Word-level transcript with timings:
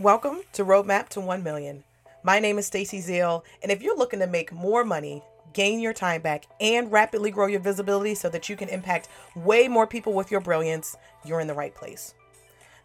Welcome 0.00 0.40
to 0.54 0.64
Roadmap 0.64 1.10
to 1.10 1.20
1 1.20 1.42
Million. 1.42 1.84
My 2.22 2.38
name 2.38 2.56
is 2.56 2.64
Stacy 2.64 3.02
Zeal, 3.02 3.44
and 3.62 3.70
if 3.70 3.82
you're 3.82 3.98
looking 3.98 4.20
to 4.20 4.26
make 4.26 4.50
more 4.50 4.82
money, 4.82 5.22
gain 5.52 5.78
your 5.78 5.92
time 5.92 6.22
back, 6.22 6.46
and 6.58 6.90
rapidly 6.90 7.30
grow 7.30 7.46
your 7.46 7.60
visibility 7.60 8.14
so 8.14 8.30
that 8.30 8.48
you 8.48 8.56
can 8.56 8.70
impact 8.70 9.10
way 9.36 9.68
more 9.68 9.86
people 9.86 10.14
with 10.14 10.30
your 10.30 10.40
brilliance, 10.40 10.96
you're 11.22 11.38
in 11.38 11.48
the 11.48 11.52
right 11.52 11.74
place. 11.74 12.14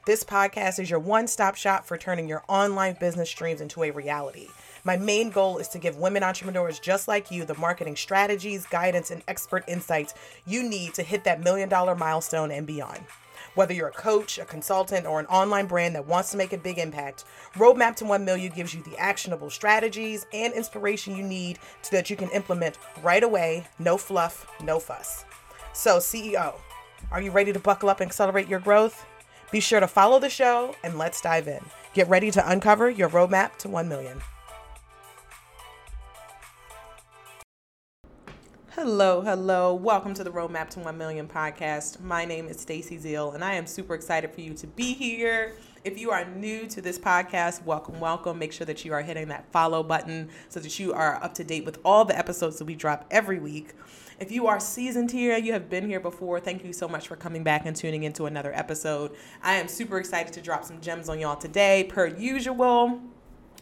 This 0.05 0.26
podcast 0.26 0.78
is 0.78 0.90
your 0.90 1.00
one 1.00 1.30
stop 1.30 1.55
shop 1.55 1.86
for 1.86 1.98
turning 1.98 2.28
your 2.28 2.44
online 2.50 2.98
business 3.00 3.32
dreams 3.32 3.62
into 3.62 3.84
a 3.84 3.91
reality. 3.91 4.50
My 4.84 4.98
main 4.98 5.30
goal 5.30 5.58
is 5.58 5.70
to 5.70 5.80
give 5.80 5.95
women 5.95 6.22
entrepreneurs 6.22 6.80
just 6.80 7.08
like 7.08 7.32
you 7.32 7.45
the 7.45 7.55
marketing 7.55 7.95
strategies, 7.95 8.66
guidance, 8.66 9.09
and 9.09 9.23
expert 9.30 9.63
insights 9.70 10.16
you 10.45 10.63
need 10.63 10.94
to 10.95 11.02
hit 11.02 11.23
that 11.23 11.40
million 11.40 11.70
dollar 11.70 11.95
milestone 11.95 12.52
and 12.52 12.68
beyond. 12.68 13.05
Whether 13.55 13.73
you're 13.73 13.88
a 13.88 13.91
coach, 13.91 14.38
a 14.38 14.45
consultant, 14.45 15.05
or 15.05 15.20
an 15.20 15.26
online 15.27 15.66
brand 15.66 15.95
that 15.95 16.05
wants 16.05 16.30
to 16.32 16.38
make 16.38 16.52
a 16.52 16.58
big 16.58 16.77
impact, 16.77 17.23
Roadmap 17.55 17.95
to 17.98 18.05
1 18.05 18.26
Million 18.26 18.52
gives 18.54 18.73
you 18.73 18.84
the 18.84 18.98
actionable 18.98 19.50
strategies 19.50 20.26
and 20.34 20.54
inspiration 20.54 21.16
you 21.16 21.23
need 21.23 21.59
so 21.81 21.95
that 21.95 22.09
you 22.09 22.18
can 22.18 22.30
implement 22.31 22.78
right 23.02 23.23
away, 23.23 23.66
no 23.80 23.98
fluff, 23.98 24.45
no 24.62 24.78
fuss. 24.78 25.23
So, 25.72 26.00
CEO, 26.00 26.55
are 27.12 27.22
you 27.22 27.31
ready 27.31 27.54
to 27.54 27.59
buckle 27.59 27.90
up 27.90 28.02
and 28.02 28.09
accelerate 28.09 28.50
your 28.50 28.59
growth? 28.59 29.05
Be 29.52 29.62
sure 29.62 29.80
to 29.80 29.88
follow 29.88 30.20
the 30.20 30.30
show 30.30 30.76
and 30.84 30.98
let's 30.98 31.22
dive 31.22 31.48
in. 31.48 31.64
Get 31.94 32.09
ready 32.09 32.31
to 32.31 32.52
uncover 32.52 32.90
your 32.90 33.09
roadmap 33.09 33.56
to 33.59 33.70
1 33.70 33.88
million. 33.88 34.20
Hello, 38.76 39.22
hello. 39.22 39.74
Welcome 39.74 40.14
to 40.16 40.24
the 40.26 40.30
Roadmap 40.30 40.70
to 40.72 40.82
1 40.82 40.98
Million 40.98 41.30
podcast. 41.30 42.02
My 42.02 42.26
name 42.26 42.50
is 42.50 42.59
Stacy 42.59 42.98
Zeal, 42.98 43.32
and 43.32 43.42
I 43.42 43.54
am 43.54 43.67
super 43.67 43.95
excited 43.95 44.34
for 44.34 44.42
you 44.42 44.54
to 44.54 44.67
be 44.67 44.94
here. 44.94 45.56
If 45.86 45.98
you 45.98 46.12
are 46.12 46.26
new 46.26 46.67
to 46.67 46.82
this 46.82 47.00
podcast, 47.00 47.64
welcome, 47.64 48.02
welcome. 48.02 48.38
Make 48.38 48.52
sure 48.52 48.66
that 48.66 48.84
you 48.84 48.92
are 48.92 49.02
hitting 49.02 49.30
that 49.30 49.50
follow 49.50 49.82
button 49.82 50.30
so 50.50 50.59
that 50.59 50.78
you 50.78 50.92
are 50.92 51.23
up 51.23 51.34
to 51.36 51.45
date 51.45 51.64
with 51.64 51.80
all 51.86 52.04
the 52.04 52.17
episodes 52.17 52.58
that 52.58 52.66
we 52.66 52.76
drop 52.76 53.06
every 53.09 53.40
week. 53.40 53.72
If 54.20 54.30
you 54.30 54.45
are 54.48 54.59
seasoned 54.59 55.12
here, 55.12 55.38
you 55.38 55.54
have 55.54 55.70
been 55.70 55.88
here 55.88 56.02
before, 56.02 56.42
thank 56.42 56.66
you 56.66 56.73
so 56.73 56.89
much 56.89 57.08
for 57.08 57.16
coming 57.16 57.45
back 57.45 57.66
and 57.66 57.78
tuning 57.78 58.04
into 58.04 58.26
another 58.26 58.54
episode. 58.54 59.16
I 59.42 59.56
am 59.56 59.70
super 59.70 60.00
excited 60.00 60.34
to 60.34 60.42
drop 60.42 60.66
some 60.66 60.82
gems 60.82 61.08
on 61.08 61.22
y'all 61.22 61.38
today, 61.38 61.86
per 61.86 62.08
usual. 62.08 63.00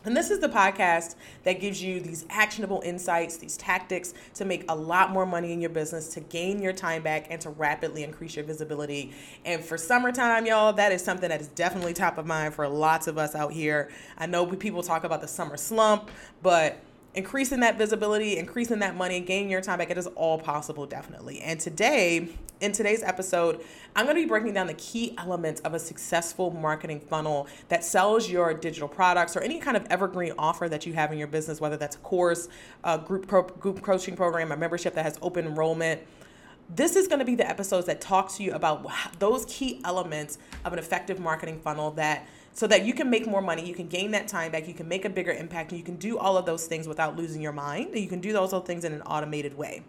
And 0.05 0.17
this 0.17 0.29
is 0.29 0.39
the 0.39 0.49
podcast 0.49 1.15
that 1.43 1.61
gives 1.61 1.81
you 1.81 2.01
these 2.01 2.25
actionable 2.29 2.81
insights, 2.83 3.37
these 3.37 3.55
tactics 3.55 4.13
to 4.35 4.45
make 4.45 4.65
a 4.69 4.75
lot 4.75 5.11
more 5.11 5.25
money 5.25 5.53
in 5.53 5.61
your 5.61 5.69
business, 5.69 6.09
to 6.09 6.19
gain 6.19 6.61
your 6.61 6.73
time 6.73 7.03
back, 7.03 7.27
and 7.29 7.39
to 7.41 7.49
rapidly 7.51 8.03
increase 8.03 8.35
your 8.35 8.43
visibility. 8.43 9.13
And 9.45 9.63
for 9.63 9.77
summertime, 9.77 10.45
y'all, 10.45 10.73
that 10.73 10.91
is 10.91 11.03
something 11.03 11.29
that 11.29 11.39
is 11.39 11.47
definitely 11.47 11.93
top 11.93 12.17
of 12.17 12.25
mind 12.25 12.53
for 12.53 12.67
lots 12.67 13.07
of 13.07 13.17
us 13.17 13.33
out 13.33 13.53
here. 13.53 13.89
I 14.17 14.25
know 14.25 14.45
people 14.45 14.83
talk 14.83 15.05
about 15.05 15.21
the 15.21 15.27
summer 15.27 15.55
slump, 15.55 16.11
but 16.41 16.79
increasing 17.15 17.61
that 17.61 17.77
visibility, 17.77 18.37
increasing 18.37 18.79
that 18.79 18.95
money, 18.95 19.19
gaining 19.19 19.49
your 19.49 19.61
time 19.61 19.79
back, 19.79 19.89
it 19.89 19.97
is 19.97 20.07
all 20.07 20.37
possible, 20.37 20.85
definitely. 20.85 21.39
And 21.41 21.59
today, 21.59 22.29
in 22.63 22.71
today's 22.71 23.03
episode, 23.03 23.61
I'm 23.93 24.05
going 24.05 24.15
to 24.15 24.21
be 24.21 24.27
breaking 24.27 24.53
down 24.53 24.67
the 24.67 24.73
key 24.75 25.15
elements 25.17 25.59
of 25.61 25.73
a 25.73 25.79
successful 25.79 26.49
marketing 26.49 27.01
funnel 27.01 27.47
that 27.67 27.83
sells 27.83 28.29
your 28.29 28.53
digital 28.53 28.87
products 28.87 29.35
or 29.35 29.41
any 29.41 29.59
kind 29.59 29.75
of 29.75 29.85
evergreen 29.89 30.31
offer 30.39 30.69
that 30.69 30.85
you 30.85 30.93
have 30.93 31.11
in 31.11 31.17
your 31.17 31.27
business, 31.27 31.59
whether 31.59 31.75
that's 31.75 31.97
a 31.97 31.99
course, 31.99 32.47
a 32.85 32.97
group, 32.97 33.27
pro- 33.27 33.43
group 33.43 33.81
coaching 33.81 34.15
program, 34.15 34.53
a 34.53 34.57
membership 34.57 34.95
that 34.95 35.03
has 35.03 35.19
open 35.21 35.45
enrollment. 35.45 36.01
This 36.69 36.95
is 36.95 37.09
going 37.09 37.19
to 37.19 37.25
be 37.25 37.35
the 37.35 37.47
episodes 37.47 37.85
that 37.87 37.99
talk 37.99 38.33
to 38.35 38.43
you 38.43 38.53
about 38.53 38.89
those 39.19 39.45
key 39.49 39.81
elements 39.83 40.37
of 40.63 40.71
an 40.71 40.79
effective 40.79 41.19
marketing 41.19 41.59
funnel 41.59 41.91
that 41.91 42.25
so 42.53 42.65
that 42.67 42.85
you 42.85 42.93
can 42.93 43.09
make 43.09 43.27
more 43.27 43.41
money, 43.41 43.67
you 43.67 43.75
can 43.75 43.87
gain 43.87 44.11
that 44.11 44.29
time 44.29 44.53
back, 44.53 44.69
you 44.69 44.73
can 44.73 44.87
make 44.87 45.03
a 45.03 45.09
bigger 45.09 45.31
impact, 45.31 45.71
and 45.71 45.79
you 45.79 45.83
can 45.83 45.97
do 45.97 46.17
all 46.17 46.37
of 46.37 46.45
those 46.45 46.65
things 46.65 46.87
without 46.87 47.17
losing 47.17 47.41
your 47.41 47.51
mind. 47.51 47.93
You 47.93 48.07
can 48.07 48.21
do 48.21 48.31
those 48.31 48.53
things 48.65 48.85
in 48.85 48.93
an 48.93 49.01
automated 49.01 49.57
way. 49.57 49.83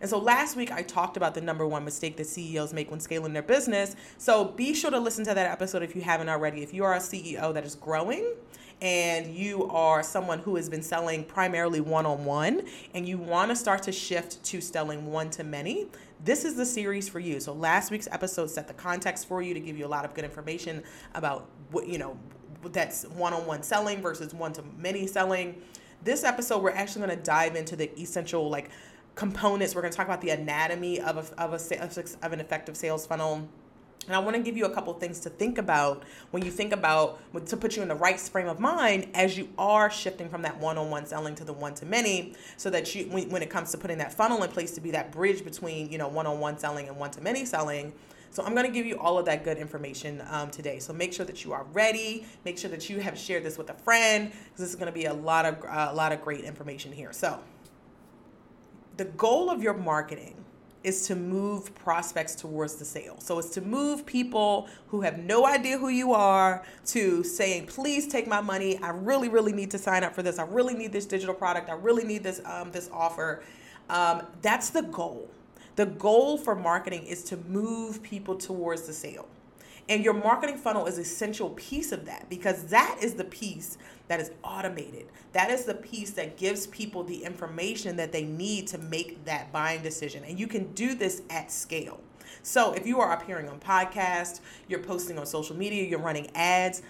And 0.00 0.08
so 0.08 0.18
last 0.18 0.56
week 0.56 0.72
I 0.72 0.82
talked 0.82 1.16
about 1.16 1.34
the 1.34 1.40
number 1.40 1.66
one 1.66 1.84
mistake 1.84 2.16
that 2.16 2.26
CEOs 2.26 2.72
make 2.72 2.90
when 2.90 3.00
scaling 3.00 3.32
their 3.32 3.42
business. 3.42 3.96
So 4.18 4.44
be 4.44 4.74
sure 4.74 4.90
to 4.90 4.98
listen 4.98 5.24
to 5.24 5.34
that 5.34 5.50
episode 5.50 5.82
if 5.82 5.94
you 5.96 6.02
haven't 6.02 6.28
already. 6.28 6.62
If 6.62 6.74
you 6.74 6.84
are 6.84 6.94
a 6.94 7.00
CEO 7.00 7.52
that 7.54 7.64
is 7.64 7.74
growing, 7.74 8.34
and 8.82 9.34
you 9.34 9.64
are 9.70 10.02
someone 10.02 10.38
who 10.38 10.56
has 10.56 10.68
been 10.68 10.82
selling 10.82 11.24
primarily 11.24 11.80
one 11.80 12.04
on 12.04 12.24
one 12.24 12.62
and 12.92 13.08
you 13.08 13.16
want 13.16 13.50
to 13.50 13.56
start 13.56 13.82
to 13.84 13.92
shift 13.92 14.42
to 14.44 14.60
selling 14.60 15.06
one 15.06 15.30
to 15.30 15.44
many, 15.44 15.86
this 16.24 16.44
is 16.44 16.56
the 16.56 16.66
series 16.66 17.08
for 17.08 17.18
you. 17.18 17.40
So 17.40 17.52
last 17.52 17.90
week's 17.90 18.08
episode 18.10 18.50
set 18.50 18.68
the 18.68 18.74
context 18.74 19.28
for 19.28 19.40
you 19.40 19.54
to 19.54 19.60
give 19.60 19.78
you 19.78 19.86
a 19.86 19.88
lot 19.88 20.04
of 20.04 20.12
good 20.12 20.24
information 20.24 20.82
about 21.14 21.48
what, 21.70 21.88
you 21.88 21.98
know, 21.98 22.18
that's 22.64 23.04
one 23.04 23.32
on 23.32 23.46
one 23.46 23.62
selling 23.62 24.02
versus 24.02 24.34
one 24.34 24.52
to 24.54 24.64
many 24.78 25.06
selling. 25.06 25.62
This 26.02 26.24
episode, 26.24 26.62
we're 26.62 26.70
actually 26.70 27.06
going 27.06 27.18
to 27.18 27.24
dive 27.24 27.56
into 27.56 27.76
the 27.76 27.98
essential, 27.98 28.48
like, 28.50 28.70
components. 29.16 29.74
We're 29.74 29.80
going 29.80 29.90
to 29.90 29.96
talk 29.96 30.06
about 30.06 30.20
the 30.20 30.30
anatomy 30.30 31.00
of 31.00 31.16
a, 31.16 31.42
of 31.42 31.52
a 31.52 31.82
of 32.22 32.32
an 32.32 32.40
effective 32.40 32.76
sales 32.76 33.04
funnel. 33.06 33.48
And 34.06 34.14
I 34.14 34.20
want 34.20 34.36
to 34.36 34.42
give 34.42 34.56
you 34.56 34.66
a 34.66 34.70
couple 34.70 34.92
things 34.94 35.18
to 35.20 35.30
think 35.30 35.58
about 35.58 36.04
when 36.30 36.44
you 36.44 36.50
think 36.52 36.72
about 36.72 37.18
to 37.46 37.56
put 37.56 37.74
you 37.74 37.82
in 37.82 37.88
the 37.88 37.96
right 37.96 38.20
frame 38.20 38.46
of 38.46 38.60
mind 38.60 39.08
as 39.14 39.36
you 39.36 39.48
are 39.58 39.90
shifting 39.90 40.28
from 40.28 40.42
that 40.42 40.60
one-on-one 40.60 41.06
selling 41.06 41.34
to 41.34 41.44
the 41.44 41.52
one-to-many, 41.52 42.34
so 42.56 42.70
that 42.70 42.94
you 42.94 43.06
when, 43.06 43.42
it 43.42 43.50
comes 43.50 43.72
to 43.72 43.78
putting 43.78 43.98
that 43.98 44.12
funnel 44.12 44.44
in 44.44 44.50
place 44.50 44.70
to 44.72 44.80
be 44.80 44.92
that 44.92 45.10
bridge 45.10 45.44
between 45.44 45.90
you 45.90 45.98
know 45.98 46.06
one-on-one 46.06 46.58
selling 46.58 46.86
and 46.86 46.96
one-to-many 46.96 47.44
selling. 47.44 47.92
So 48.30 48.44
I'm 48.44 48.54
going 48.54 48.66
to 48.66 48.72
give 48.72 48.84
you 48.84 48.98
all 48.98 49.18
of 49.18 49.24
that 49.26 49.44
good 49.44 49.56
information 49.56 50.22
um, 50.28 50.50
today. 50.50 50.78
So 50.78 50.92
make 50.92 51.14
sure 51.14 51.24
that 51.24 51.42
you 51.42 51.54
are 51.54 51.64
ready. 51.72 52.26
Make 52.44 52.58
sure 52.58 52.68
that 52.70 52.90
you 52.90 53.00
have 53.00 53.16
shared 53.16 53.44
this 53.44 53.56
with 53.56 53.70
a 53.70 53.74
friend 53.74 54.30
because 54.30 54.58
this 54.58 54.68
is 54.68 54.76
going 54.76 54.92
to 54.92 54.92
be 54.92 55.06
a 55.06 55.14
lot 55.14 55.46
of 55.46 55.64
uh, 55.64 55.88
a 55.90 55.94
lot 55.94 56.12
of 56.12 56.22
great 56.22 56.44
information 56.44 56.92
here. 56.92 57.12
So 57.12 57.40
the 58.96 59.04
goal 59.04 59.50
of 59.50 59.62
your 59.62 59.74
marketing 59.74 60.34
is 60.86 61.06
to 61.08 61.16
move 61.16 61.74
prospects 61.74 62.36
towards 62.36 62.76
the 62.76 62.84
sale. 62.84 63.16
So 63.18 63.40
it's 63.40 63.50
to 63.50 63.60
move 63.60 64.06
people 64.06 64.68
who 64.86 65.00
have 65.00 65.18
no 65.18 65.44
idea 65.44 65.78
who 65.78 65.88
you 65.88 66.12
are 66.12 66.64
to 66.86 67.24
saying, 67.24 67.66
please 67.66 68.06
take 68.06 68.28
my 68.28 68.40
money. 68.40 68.78
I 68.78 68.90
really, 68.90 69.28
really 69.28 69.52
need 69.52 69.70
to 69.72 69.78
sign 69.78 70.04
up 70.04 70.14
for 70.14 70.22
this. 70.22 70.38
I 70.38 70.44
really 70.44 70.74
need 70.74 70.92
this 70.92 71.04
digital 71.04 71.34
product. 71.34 71.68
I 71.68 71.72
really 71.72 72.04
need 72.04 72.22
this 72.22 72.40
um, 72.44 72.70
this 72.70 72.88
offer. 72.92 73.42
Um, 73.90 74.22
that's 74.42 74.70
the 74.70 74.82
goal. 74.82 75.28
The 75.74 75.86
goal 75.86 76.38
for 76.38 76.54
marketing 76.54 77.04
is 77.04 77.24
to 77.24 77.36
move 77.48 78.00
people 78.02 78.36
towards 78.36 78.82
the 78.82 78.92
sale. 78.92 79.28
And 79.88 80.02
your 80.02 80.14
marketing 80.14 80.56
funnel 80.56 80.86
is 80.86 80.98
essential 80.98 81.50
piece 81.50 81.92
of 81.92 82.06
that 82.06 82.28
because 82.28 82.64
that 82.64 82.98
is 83.00 83.14
the 83.14 83.24
piece 83.24 83.78
that 84.08 84.20
is 84.20 84.32
automated. 84.42 85.06
That 85.32 85.50
is 85.50 85.64
the 85.64 85.74
piece 85.74 86.10
that 86.12 86.36
gives 86.36 86.66
people 86.68 87.04
the 87.04 87.22
information 87.22 87.96
that 87.96 88.10
they 88.10 88.24
need 88.24 88.66
to 88.68 88.78
make 88.78 89.24
that 89.26 89.52
buying 89.52 89.82
decision. 89.82 90.24
And 90.24 90.38
you 90.38 90.48
can 90.48 90.72
do 90.72 90.94
this 90.94 91.22
at 91.30 91.52
scale. 91.52 92.00
So 92.42 92.72
if 92.72 92.86
you 92.86 93.00
are 93.00 93.12
appearing 93.12 93.48
on 93.48 93.60
podcasts, 93.60 94.40
you're 94.68 94.82
posting 94.82 95.18
on 95.18 95.26
social 95.26 95.56
media, 95.56 95.84
you're 95.84 96.00
running 96.00 96.30
ads, 96.34 96.82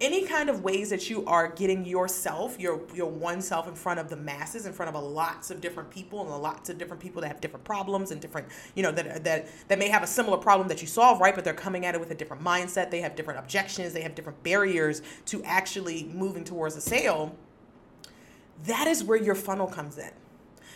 any 0.00 0.26
kind 0.26 0.50
of 0.50 0.64
ways 0.64 0.90
that 0.90 1.08
you 1.08 1.24
are 1.26 1.48
getting 1.48 1.84
yourself, 1.84 2.58
your 2.58 2.80
your 2.94 3.08
one 3.08 3.40
self 3.40 3.68
in 3.68 3.74
front 3.74 4.00
of 4.00 4.08
the 4.08 4.16
masses, 4.16 4.66
in 4.66 4.72
front 4.72 4.88
of 4.88 5.00
a 5.00 5.04
lots 5.04 5.50
of 5.50 5.60
different 5.60 5.90
people 5.90 6.20
and 6.20 6.42
lots 6.42 6.70
of 6.70 6.78
different 6.78 7.00
people 7.00 7.22
that 7.22 7.28
have 7.28 7.40
different 7.40 7.64
problems 7.64 8.10
and 8.10 8.20
different, 8.20 8.48
you 8.74 8.82
know, 8.82 8.90
that 8.90 9.22
that 9.24 9.48
that 9.68 9.78
may 9.78 9.88
have 9.88 10.02
a 10.02 10.06
similar 10.06 10.36
problem 10.36 10.68
that 10.68 10.80
you 10.80 10.88
solve, 10.88 11.20
right? 11.20 11.34
But 11.34 11.44
they're 11.44 11.54
coming 11.54 11.86
at 11.86 11.94
it 11.94 12.00
with 12.00 12.10
a 12.10 12.14
different 12.14 12.42
mindset. 12.42 12.90
They 12.90 13.00
have 13.00 13.14
different 13.14 13.38
objections. 13.38 13.92
They 13.92 14.02
have 14.02 14.14
different 14.14 14.42
barriers 14.42 15.02
to 15.26 15.42
actually 15.44 16.04
moving 16.12 16.44
towards 16.44 16.74
a 16.76 16.80
sale. 16.80 17.36
That 18.64 18.86
is 18.86 19.04
where 19.04 19.18
your 19.18 19.34
funnel 19.34 19.66
comes 19.66 19.98
in 19.98 20.10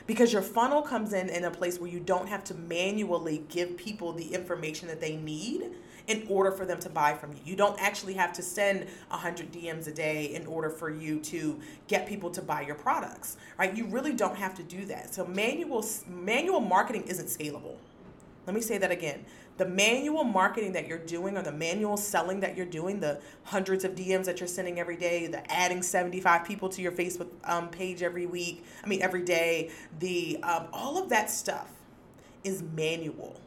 because 0.07 0.33
your 0.33 0.43
funnel 0.43 0.83
comes 0.83 1.13
in 1.13 1.29
in 1.29 1.45
a 1.45 1.51
place 1.51 1.81
where 1.81 1.91
you 1.91 2.01
don't 2.01 2.29
have 2.29 2.45
to 2.45 2.55
manually 2.55 3.45
give 3.49 3.77
people 3.77 4.13
the 4.13 4.35
information 4.35 4.89
that 4.89 5.01
they 5.01 5.17
need 5.17 5.73
in 6.07 6.25
order 6.29 6.53
for 6.53 6.65
them 6.65 6.79
to 6.81 6.89
buy 6.89 7.15
from 7.15 7.33
you. 7.33 7.39
You 7.45 7.57
don't 7.57 7.81
actually 7.81 8.15
have 8.15 8.33
to 8.35 8.43
send 8.43 8.87
100 9.09 9.53
DMs 9.53 9.89
a 9.89 9.93
day 9.93 10.35
in 10.35 10.47
order 10.47 10.71
for 10.71 10.91
you 10.91 11.19
to 11.21 11.59
get 11.89 12.07
people 12.07 12.31
to 12.31 12.43
buy 12.43 12.63
your 12.63 12.77
products, 12.77 13.37
right? 13.59 13.75
You 13.77 13.87
really 13.87 14.13
don't 14.13 14.37
have 14.37 14.55
to 14.57 14.63
do 14.63 14.85
that. 14.87 15.15
So 15.15 15.27
manual 15.27 15.85
manual 16.07 16.61
marketing 16.61 17.05
isn't 17.05 17.27
scalable. 17.27 17.77
Let 18.47 18.55
me 18.55 18.61
say 18.61 18.79
that 18.79 18.93
again. 18.93 19.25
The 19.57 19.67
manual 19.67 20.23
marketing 20.23 20.73
that 20.73 20.87
you're 20.87 20.99
doing 20.99 21.37
or 21.37 21.43
the 21.43 21.51
manual 21.51 21.97
selling 21.97 22.41
that 22.41 22.57
you're 22.57 22.67
doing, 22.67 23.01
the 23.01 23.21
hundreds 23.45 23.85
of 23.85 23.95
DMs 23.95 24.27
that 24.27 24.39
you're 24.39 24.47
sending 24.47 24.79
every 24.79 24.97
day, 24.97 25.27
the 25.27 25.51
adding 25.51 25.83
75 25.83 26.45
people 26.45 26.69
to 26.69 26.83
your 26.83 26.93
Facebook 26.93 27.29
um, 27.45 27.69
page 27.69 28.03
every 28.03 28.27
week, 28.27 28.65
I 28.85 28.87
mean, 28.87 29.03
every 29.03 29.23
day, 29.23 29.71
the 29.99 30.39
um, 30.43 30.69
all 30.73 31.03
of 31.03 31.09
that 31.09 31.31
stuff 31.31 31.71
is 32.45 32.63
manual. 32.63 33.41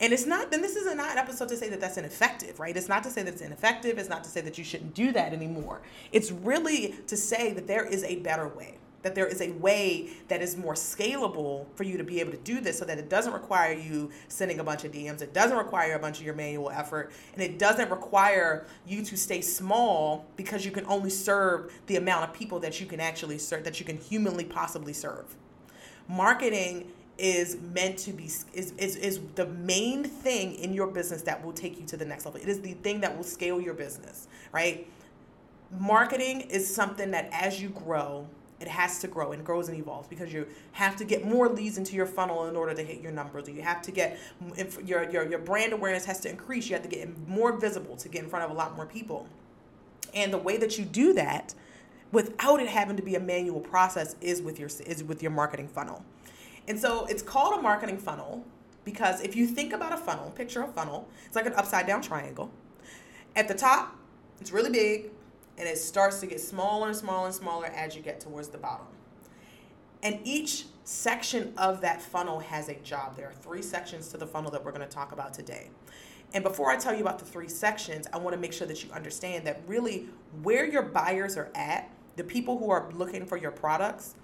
And 0.00 0.12
it's 0.12 0.26
not, 0.26 0.50
then 0.50 0.62
this 0.62 0.76
is 0.76 0.86
not 0.94 1.12
an 1.12 1.18
episode 1.18 1.48
to 1.48 1.56
say 1.56 1.68
that 1.70 1.80
that's 1.80 1.96
ineffective, 1.96 2.60
right? 2.60 2.76
It's 2.76 2.88
not 2.88 3.02
to 3.04 3.10
say 3.10 3.22
that 3.22 3.32
it's 3.32 3.42
ineffective. 3.42 3.98
It's 3.98 4.08
not 4.08 4.22
to 4.24 4.30
say 4.30 4.40
that 4.42 4.56
you 4.56 4.64
shouldn't 4.64 4.94
do 4.94 5.12
that 5.12 5.32
anymore. 5.32 5.80
It's 6.12 6.30
really 6.30 6.94
to 7.08 7.16
say 7.16 7.52
that 7.52 7.66
there 7.66 7.84
is 7.84 8.04
a 8.04 8.16
better 8.16 8.48
way 8.48 8.78
that 9.02 9.14
there 9.14 9.26
is 9.26 9.40
a 9.40 9.50
way 9.52 10.10
that 10.28 10.42
is 10.42 10.56
more 10.56 10.74
scalable 10.74 11.66
for 11.74 11.84
you 11.84 11.96
to 11.96 12.04
be 12.04 12.20
able 12.20 12.32
to 12.32 12.38
do 12.38 12.60
this 12.60 12.78
so 12.78 12.84
that 12.84 12.98
it 12.98 13.08
doesn't 13.08 13.32
require 13.32 13.72
you 13.72 14.10
sending 14.28 14.58
a 14.58 14.64
bunch 14.64 14.84
of 14.84 14.92
DMs, 14.92 15.22
it 15.22 15.32
doesn't 15.32 15.56
require 15.56 15.94
a 15.94 15.98
bunch 15.98 16.18
of 16.18 16.26
your 16.26 16.34
manual 16.34 16.70
effort, 16.70 17.12
and 17.34 17.42
it 17.42 17.58
doesn't 17.58 17.90
require 17.90 18.66
you 18.86 19.04
to 19.04 19.16
stay 19.16 19.40
small 19.40 20.26
because 20.36 20.64
you 20.64 20.70
can 20.70 20.84
only 20.86 21.10
serve 21.10 21.72
the 21.86 21.96
amount 21.96 22.24
of 22.24 22.32
people 22.34 22.58
that 22.60 22.80
you 22.80 22.86
can 22.86 23.00
actually 23.00 23.38
serve, 23.38 23.64
that 23.64 23.78
you 23.78 23.86
can 23.86 23.96
humanly 23.96 24.44
possibly 24.44 24.92
serve. 24.92 25.36
Marketing 26.08 26.90
is 27.18 27.58
meant 27.74 27.98
to 27.98 28.12
be 28.12 28.24
is, 28.24 28.72
is 28.78 28.96
is 28.96 29.20
the 29.34 29.46
main 29.46 30.04
thing 30.04 30.54
in 30.54 30.72
your 30.72 30.86
business 30.86 31.22
that 31.22 31.44
will 31.44 31.52
take 31.52 31.78
you 31.78 31.86
to 31.86 31.96
the 31.96 32.04
next 32.04 32.24
level. 32.24 32.40
It 32.40 32.48
is 32.48 32.60
the 32.60 32.74
thing 32.74 33.00
that 33.00 33.16
will 33.16 33.24
scale 33.24 33.60
your 33.60 33.74
business, 33.74 34.28
right? 34.52 34.88
Marketing 35.78 36.40
is 36.42 36.72
something 36.72 37.10
that 37.10 37.28
as 37.32 37.60
you 37.60 37.68
grow, 37.70 38.26
it 38.60 38.68
has 38.68 39.00
to 39.00 39.08
grow 39.08 39.32
and 39.32 39.44
grows 39.44 39.68
and 39.68 39.78
evolves 39.78 40.08
because 40.08 40.32
you 40.32 40.46
have 40.72 40.96
to 40.96 41.04
get 41.04 41.24
more 41.24 41.48
leads 41.48 41.76
into 41.76 41.94
your 41.94 42.06
funnel 42.06 42.46
in 42.46 42.56
order 42.56 42.74
to 42.74 42.82
hit 42.82 43.00
your 43.00 43.12
numbers. 43.12 43.48
You 43.48 43.62
have 43.62 43.82
to 43.82 43.90
get 43.90 44.18
your, 44.84 45.08
your 45.10 45.28
your 45.28 45.38
brand 45.40 45.72
awareness 45.72 46.04
has 46.04 46.20
to 46.20 46.30
increase. 46.30 46.68
You 46.68 46.74
have 46.74 46.82
to 46.84 46.88
get 46.88 47.28
more 47.28 47.52
visible 47.52 47.96
to 47.96 48.08
get 48.08 48.22
in 48.22 48.30
front 48.30 48.44
of 48.44 48.50
a 48.50 48.54
lot 48.54 48.76
more 48.76 48.86
people. 48.86 49.26
And 50.14 50.32
the 50.32 50.38
way 50.38 50.56
that 50.56 50.78
you 50.78 50.84
do 50.84 51.12
that 51.14 51.54
without 52.12 52.60
it 52.60 52.68
having 52.68 52.96
to 52.96 53.02
be 53.02 53.14
a 53.14 53.20
manual 53.20 53.60
process 53.60 54.16
is 54.20 54.40
with 54.40 54.58
your 54.58 54.70
is 54.86 55.04
with 55.04 55.22
your 55.22 55.32
marketing 55.32 55.68
funnel. 55.68 56.04
And 56.68 56.78
so 56.78 57.06
it's 57.06 57.22
called 57.22 57.58
a 57.58 57.62
marketing 57.62 57.98
funnel 57.98 58.44
because 58.84 59.22
if 59.22 59.34
you 59.34 59.46
think 59.46 59.72
about 59.72 59.92
a 59.92 59.96
funnel, 59.96 60.30
picture 60.30 60.62
a 60.62 60.68
funnel, 60.68 61.08
it's 61.26 61.34
like 61.34 61.46
an 61.46 61.54
upside 61.54 61.86
down 61.86 62.02
triangle. 62.02 62.50
At 63.34 63.48
the 63.48 63.54
top, 63.54 63.96
it's 64.40 64.52
really 64.52 64.70
big 64.70 65.10
and 65.56 65.66
it 65.66 65.78
starts 65.78 66.20
to 66.20 66.26
get 66.26 66.40
smaller 66.40 66.88
and 66.88 66.96
smaller 66.96 67.26
and 67.26 67.34
smaller 67.34 67.66
as 67.66 67.96
you 67.96 68.02
get 68.02 68.20
towards 68.20 68.48
the 68.48 68.58
bottom. 68.58 68.86
And 70.02 70.20
each 70.24 70.66
section 70.84 71.52
of 71.56 71.80
that 71.80 72.00
funnel 72.00 72.38
has 72.38 72.68
a 72.68 72.74
job. 72.76 73.16
There 73.16 73.28
are 73.28 73.32
three 73.32 73.62
sections 73.62 74.08
to 74.08 74.16
the 74.16 74.26
funnel 74.26 74.50
that 74.52 74.64
we're 74.64 74.70
going 74.70 74.86
to 74.86 74.94
talk 74.94 75.12
about 75.12 75.34
today. 75.34 75.70
And 76.34 76.44
before 76.44 76.70
I 76.70 76.76
tell 76.76 76.94
you 76.94 77.00
about 77.00 77.18
the 77.18 77.24
three 77.24 77.48
sections, 77.48 78.06
I 78.12 78.18
want 78.18 78.34
to 78.34 78.40
make 78.40 78.52
sure 78.52 78.66
that 78.66 78.84
you 78.84 78.92
understand 78.92 79.46
that 79.46 79.62
really 79.66 80.08
where 80.42 80.66
your 80.66 80.82
buyers 80.82 81.36
are 81.36 81.50
at, 81.54 81.90
the 82.16 82.24
people 82.24 82.58
who 82.58 82.70
are 82.70 82.90
looking 82.92 83.24
for 83.26 83.38
your 83.38 83.50
products, 83.50 84.14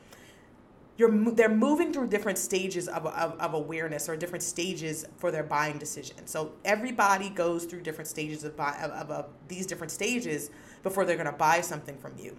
you're 0.97 1.33
they're 1.33 1.49
moving 1.49 1.93
through 1.93 2.07
different 2.07 2.39
stages 2.39 2.87
of, 2.89 3.07
of, 3.07 3.39
of, 3.41 3.55
awareness 3.55 4.09
or 4.09 4.17
different 4.17 4.43
stages 4.43 5.05
for 5.17 5.31
their 5.33 5.43
buying 5.43 5.79
decision. 5.79 6.27
So 6.27 6.53
everybody 6.65 7.31
goes 7.31 7.65
through 7.65 7.81
different 7.83 8.09
stages 8.09 8.45
of, 8.45 8.57
buy, 8.57 8.77
of, 8.81 8.91
of, 8.93 9.11
of 9.11 9.27
these 9.49 9.67
different 9.67 9.91
stages 9.91 10.51
before 10.83 11.05
they're 11.05 11.17
going 11.17 11.27
to 11.27 11.33
buy 11.33 11.61
something 11.63 11.99
from 11.99 12.13
you. 12.17 12.37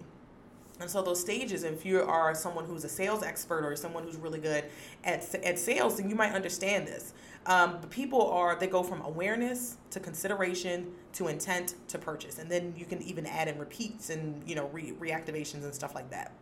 And 0.80 0.90
so 0.90 1.02
those 1.02 1.20
stages 1.20 1.64
if 1.64 1.86
you 1.86 2.02
are 2.02 2.34
someone 2.34 2.64
who's 2.64 2.84
a 2.84 2.88
sales 2.88 3.22
expert 3.22 3.64
or 3.64 3.76
someone 3.76 4.04
who's 4.04 4.16
really 4.16 4.38
good 4.38 4.64
at, 5.04 5.34
at 5.44 5.58
sales 5.58 5.96
then 5.98 6.08
you 6.08 6.16
might 6.16 6.32
understand 6.32 6.86
this. 6.86 7.12
Um, 7.46 7.78
people 7.90 8.30
are 8.30 8.56
they 8.56 8.66
go 8.66 8.82
from 8.82 9.02
awareness 9.02 9.76
to 9.90 10.00
consideration 10.00 10.92
to 11.12 11.28
intent 11.28 11.76
to 11.88 11.98
purchase. 11.98 12.38
And 12.38 12.50
then 12.50 12.74
you 12.76 12.84
can 12.84 13.00
even 13.02 13.24
add 13.26 13.48
in 13.48 13.58
repeats 13.58 14.10
and 14.10 14.42
you 14.48 14.54
know 14.54 14.68
re- 14.68 14.92
reactivations 14.98 15.64
and 15.64 15.74
stuff 15.74 15.94
like 15.94 16.10
that 16.10 16.32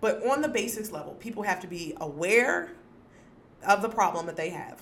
but 0.00 0.26
on 0.26 0.42
the 0.42 0.48
basics 0.48 0.90
level, 0.90 1.14
people 1.14 1.42
have 1.42 1.60
to 1.60 1.66
be 1.66 1.94
aware 2.00 2.72
of 3.66 3.82
the 3.82 3.88
problem 3.88 4.26
that 4.26 4.36
they 4.36 4.50
have. 4.50 4.80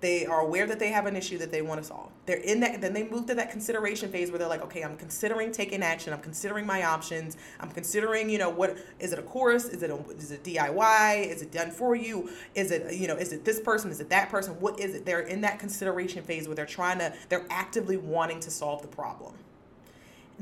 They 0.00 0.26
are 0.26 0.40
aware 0.40 0.66
that 0.66 0.78
they 0.78 0.88
have 0.88 1.06
an 1.06 1.16
issue 1.16 1.38
that 1.38 1.50
they 1.50 1.62
want 1.62 1.80
to 1.80 1.86
solve. 1.86 2.10
They're 2.26 2.36
in 2.36 2.60
that, 2.60 2.82
then 2.82 2.92
they 2.92 3.08
move 3.08 3.24
to 3.26 3.34
that 3.36 3.50
consideration 3.50 4.10
phase 4.10 4.30
where 4.30 4.38
they're 4.38 4.48
like, 4.48 4.60
okay, 4.64 4.82
I'm 4.82 4.98
considering 4.98 5.50
taking 5.50 5.82
action. 5.82 6.12
I'm 6.12 6.20
considering 6.20 6.66
my 6.66 6.84
options. 6.84 7.38
I'm 7.58 7.70
considering, 7.70 8.28
you 8.28 8.36
know, 8.36 8.50
what 8.50 8.76
is 9.00 9.14
it 9.14 9.18
a 9.18 9.22
course? 9.22 9.64
Is 9.64 9.82
it 9.82 9.88
a, 9.88 9.98
is 10.10 10.30
it 10.30 10.44
DIY? 10.44 11.26
Is 11.26 11.40
it 11.40 11.52
done 11.52 11.70
for 11.70 11.96
you? 11.96 12.28
Is 12.54 12.70
it, 12.70 12.94
you 12.94 13.08
know, 13.08 13.16
is 13.16 13.32
it 13.32 13.46
this 13.46 13.60
person? 13.60 13.90
Is 13.90 14.00
it 14.00 14.10
that 14.10 14.28
person? 14.28 14.60
What 14.60 14.78
is 14.78 14.94
it? 14.94 15.06
They're 15.06 15.20
in 15.20 15.40
that 15.40 15.58
consideration 15.58 16.22
phase 16.22 16.46
where 16.46 16.54
they're 16.54 16.66
trying 16.66 16.98
to, 16.98 17.14
they're 17.30 17.46
actively 17.48 17.96
wanting 17.96 18.40
to 18.40 18.50
solve 18.50 18.82
the 18.82 18.88
problem 18.88 19.32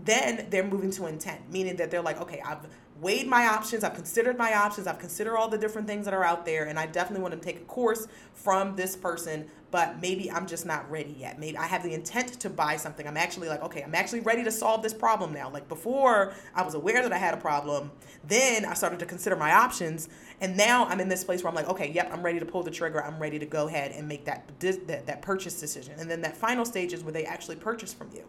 then 0.05 0.47
they're 0.51 0.67
moving 0.67 0.91
to 0.91 1.07
intent, 1.07 1.41
meaning 1.53 1.77
that 1.77 1.91
they're 1.91 2.03
like, 2.03 2.19
okay, 2.21 2.41
I've 2.45 2.67
weighed 3.01 3.27
my 3.27 3.47
options, 3.47 3.85
I've 3.85 3.95
considered 3.95 4.39
my 4.39 4.55
options, 4.55 4.87
I've 4.87 4.99
considered 4.99 5.37
all 5.37 5.49
the 5.49 5.59
different 5.59 5.89
things 5.89 6.05
that 6.05 6.15
are 6.15 6.25
out 6.25 6.45
there, 6.45 6.65
and 6.65 6.79
I 6.79 6.87
definitely 6.87 7.23
want 7.23 7.35
to 7.35 7.41
take 7.41 7.57
a 7.61 7.65
course 7.65 8.07
from 8.35 8.77
this 8.77 8.95
person, 8.95 9.49
but 9.71 10.01
maybe 10.01 10.31
I'm 10.31 10.47
just 10.47 10.67
not 10.67 10.89
ready 10.91 11.17
yet. 11.19 11.39
Maybe 11.39 11.57
I 11.57 11.67
have 11.67 11.83
the 11.83 11.95
intent 11.95 12.39
to 12.41 12.51
buy 12.51 12.77
something. 12.77 13.07
I'm 13.07 13.17
actually 13.17 13.49
like, 13.49 13.63
okay, 13.63 13.83
I'm 13.83 13.95
actually 13.95 14.21
ready 14.21 14.45
to 14.45 14.51
solve 14.51 14.83
this 14.83 14.95
problem 14.95 15.33
now. 15.33 15.51
Like 15.51 15.69
before, 15.69 16.35
I 16.55 16.63
was 16.63 16.75
aware 16.75 17.03
that 17.03 17.13
I 17.13 17.19
had 17.19 17.35
a 17.35 17.39
problem, 17.39 17.91
then 18.25 18.65
I 18.65 18.75
started 18.75 18.99
to 19.01 19.07
consider 19.07 19.37
my 19.37 19.53
options, 19.53 20.09
and 20.41 20.57
now 20.57 20.87
I'm 20.87 21.01
in 21.01 21.09
this 21.09 21.25
place 21.25 21.43
where 21.43 21.49
I'm 21.49 21.57
like, 21.57 21.69
okay, 21.69 21.91
yep, 21.91 22.11
I'm 22.13 22.23
ready 22.23 22.39
to 22.39 22.47
pull 22.47 22.63
the 22.63 22.71
trigger. 22.71 23.03
I'm 23.03 23.19
ready 23.19 23.39
to 23.39 23.47
go 23.47 23.69
ahead 23.69 23.93
and 23.93 24.07
make 24.07 24.25
that 24.27 24.49
that, 24.61 25.07
that 25.07 25.23
purchase 25.23 25.59
decision. 25.59 25.95
And 25.99 26.11
then 26.11 26.21
that 26.23 26.37
final 26.37 26.65
stage 26.65 26.93
is 26.93 27.03
where 27.03 27.13
they 27.13 27.25
actually 27.25 27.57
purchase 27.57 27.93
from 27.93 28.11
you 28.15 28.25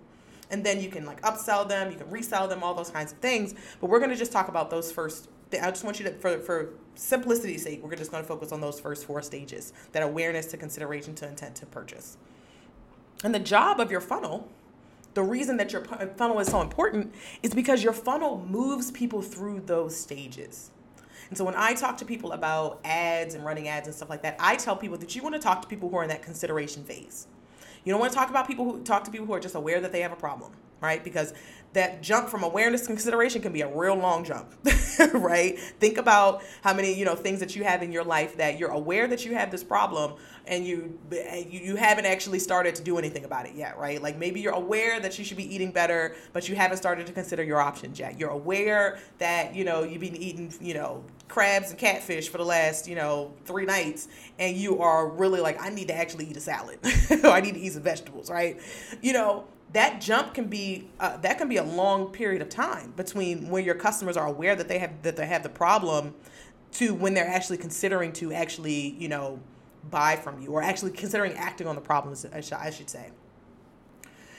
and 0.53 0.63
then 0.63 0.79
you 0.79 0.87
can 0.87 1.03
like 1.03 1.19
upsell 1.23 1.67
them, 1.67 1.91
you 1.91 1.97
can 1.97 2.09
resell 2.11 2.47
them, 2.47 2.63
all 2.63 2.75
those 2.75 2.91
kinds 2.91 3.11
of 3.11 3.17
things. 3.17 3.55
But 3.81 3.89
we're 3.89 3.97
going 3.97 4.11
to 4.11 4.15
just 4.15 4.31
talk 4.31 4.49
about 4.49 4.69
those 4.69 4.91
first. 4.91 5.27
I 5.51 5.69
just 5.71 5.83
want 5.83 5.99
you 5.99 6.05
to, 6.05 6.13
for, 6.13 6.37
for 6.39 6.69
simplicity's 6.93 7.63
sake, 7.63 7.83
we're 7.83 7.95
just 7.95 8.11
going 8.11 8.23
to 8.23 8.27
focus 8.27 8.51
on 8.51 8.61
those 8.61 8.79
first 8.79 9.05
four 9.05 9.23
stages 9.23 9.73
that 9.93 10.03
awareness 10.03 10.45
to 10.47 10.57
consideration 10.57 11.15
to 11.15 11.27
intent 11.27 11.55
to 11.55 11.65
purchase. 11.65 12.17
And 13.23 13.33
the 13.33 13.39
job 13.39 13.79
of 13.79 13.89
your 13.89 13.99
funnel, 13.99 14.47
the 15.15 15.23
reason 15.23 15.57
that 15.57 15.73
your 15.73 15.85
uh, 15.91 16.07
funnel 16.17 16.39
is 16.39 16.47
so 16.47 16.61
important 16.61 17.13
is 17.41 17.53
because 17.53 17.83
your 17.83 17.93
funnel 17.93 18.45
moves 18.47 18.91
people 18.91 19.23
through 19.23 19.61
those 19.61 19.95
stages. 19.95 20.69
And 21.29 21.37
so 21.37 21.45
when 21.45 21.55
I 21.57 21.73
talk 21.73 21.97
to 21.97 22.05
people 22.05 22.33
about 22.33 22.79
ads 22.83 23.33
and 23.33 23.43
running 23.43 23.67
ads 23.69 23.87
and 23.87 23.95
stuff 23.95 24.09
like 24.09 24.21
that, 24.21 24.35
I 24.39 24.55
tell 24.55 24.75
people 24.75 24.97
that 24.99 25.15
you 25.15 25.23
want 25.23 25.33
to 25.33 25.41
talk 25.41 25.63
to 25.63 25.67
people 25.67 25.89
who 25.89 25.95
are 25.95 26.03
in 26.03 26.09
that 26.09 26.21
consideration 26.21 26.83
phase. 26.83 27.27
You 27.83 27.91
don't 27.91 27.99
want 27.99 28.13
to 28.13 28.17
talk 28.17 28.29
about 28.29 28.47
people 28.47 28.65
who 28.65 28.81
talk 28.83 29.03
to 29.03 29.11
people 29.11 29.27
who 29.27 29.33
are 29.33 29.39
just 29.39 29.55
aware 29.55 29.81
that 29.81 29.91
they 29.91 30.01
have 30.01 30.13
a 30.13 30.17
problem, 30.17 30.51
right? 30.83 31.03
Because 31.03 31.33
that 31.73 32.03
jump 32.03 32.29
from 32.29 32.43
awareness 32.43 32.81
to 32.81 32.87
consideration 32.87 33.41
can 33.41 33.51
be 33.51 33.61
a 33.61 33.67
real 33.67 33.95
long 33.95 34.23
jump, 34.23 34.53
right? 35.13 35.57
Think 35.57 35.97
about 35.97 36.43
how 36.61 36.73
many, 36.73 36.93
you 36.93 37.03
know, 37.03 37.15
things 37.15 37.39
that 37.39 37.55
you 37.55 37.63
have 37.63 37.81
in 37.81 37.91
your 37.91 38.03
life 38.03 38.37
that 38.37 38.59
you're 38.59 38.69
aware 38.69 39.07
that 39.07 39.25
you 39.25 39.33
have 39.33 39.49
this 39.49 39.63
problem 39.63 40.13
and 40.45 40.65
you 40.67 40.99
you 41.49 41.75
haven't 41.75 42.05
actually 42.05 42.37
started 42.37 42.75
to 42.75 42.83
do 42.83 42.97
anything 42.97 43.25
about 43.25 43.47
it 43.47 43.55
yet, 43.55 43.77
right? 43.77 44.01
Like 44.01 44.17
maybe 44.17 44.39
you're 44.39 44.53
aware 44.53 44.99
that 44.99 45.17
you 45.17 45.25
should 45.25 45.37
be 45.37 45.55
eating 45.55 45.71
better, 45.71 46.15
but 46.31 46.47
you 46.47 46.55
haven't 46.55 46.77
started 46.77 47.07
to 47.07 47.13
consider 47.13 47.43
your 47.43 47.59
options 47.59 47.97
yet. 47.97 48.19
You're 48.19 48.29
aware 48.29 48.99
that, 49.17 49.55
you 49.55 49.63
know, 49.63 49.83
you've 49.83 50.01
been 50.01 50.15
eating, 50.15 50.53
you 50.61 50.75
know, 50.75 51.03
crabs 51.27 51.71
and 51.71 51.79
catfish 51.79 52.29
for 52.29 52.37
the 52.37 52.45
last, 52.45 52.87
you 52.87 52.95
know, 52.95 53.33
3 53.45 53.65
nights 53.65 54.09
and 54.37 54.55
you 54.55 54.81
are 54.81 55.07
really 55.07 55.39
like 55.39 55.59
I 55.59 55.69
need 55.69 55.87
to 55.87 55.95
actually 55.95 56.25
eat 56.25 56.37
a 56.37 56.41
salad. 56.41 56.77
I 57.23 57.41
need 57.41 57.55
to 57.55 57.59
eat 57.59 57.73
some 57.73 57.81
vegetables, 57.81 58.29
right? 58.29 58.59
You 59.01 59.13
know, 59.13 59.45
that 59.73 59.99
jump 59.99 60.33
can 60.33 60.45
be 60.45 60.87
uh, 60.99 61.17
that 61.17 61.37
can 61.37 61.49
be 61.49 61.57
a 61.57 61.63
long 61.63 62.07
period 62.07 62.41
of 62.41 62.49
time 62.49 62.93
between 62.95 63.49
when 63.49 63.65
your 63.65 63.75
customers 63.75 64.15
are 64.15 64.27
aware 64.27 64.55
that 64.55 64.67
they 64.67 64.79
have 64.79 65.01
that 65.01 65.15
they 65.15 65.25
have 65.25 65.43
the 65.43 65.49
problem 65.49 66.13
to 66.73 66.93
when 66.93 67.13
they're 67.13 67.27
actually 67.27 67.57
considering 67.57 68.13
to 68.13 68.31
actually 68.31 68.95
you 68.99 69.09
know 69.09 69.39
buy 69.89 70.15
from 70.15 70.41
you 70.41 70.49
or 70.49 70.61
actually 70.61 70.91
considering 70.91 71.33
acting 71.33 71.67
on 71.67 71.75
the 71.75 71.81
problems 71.81 72.25
I 72.25 72.69
should 72.69 72.89
say 72.89 73.09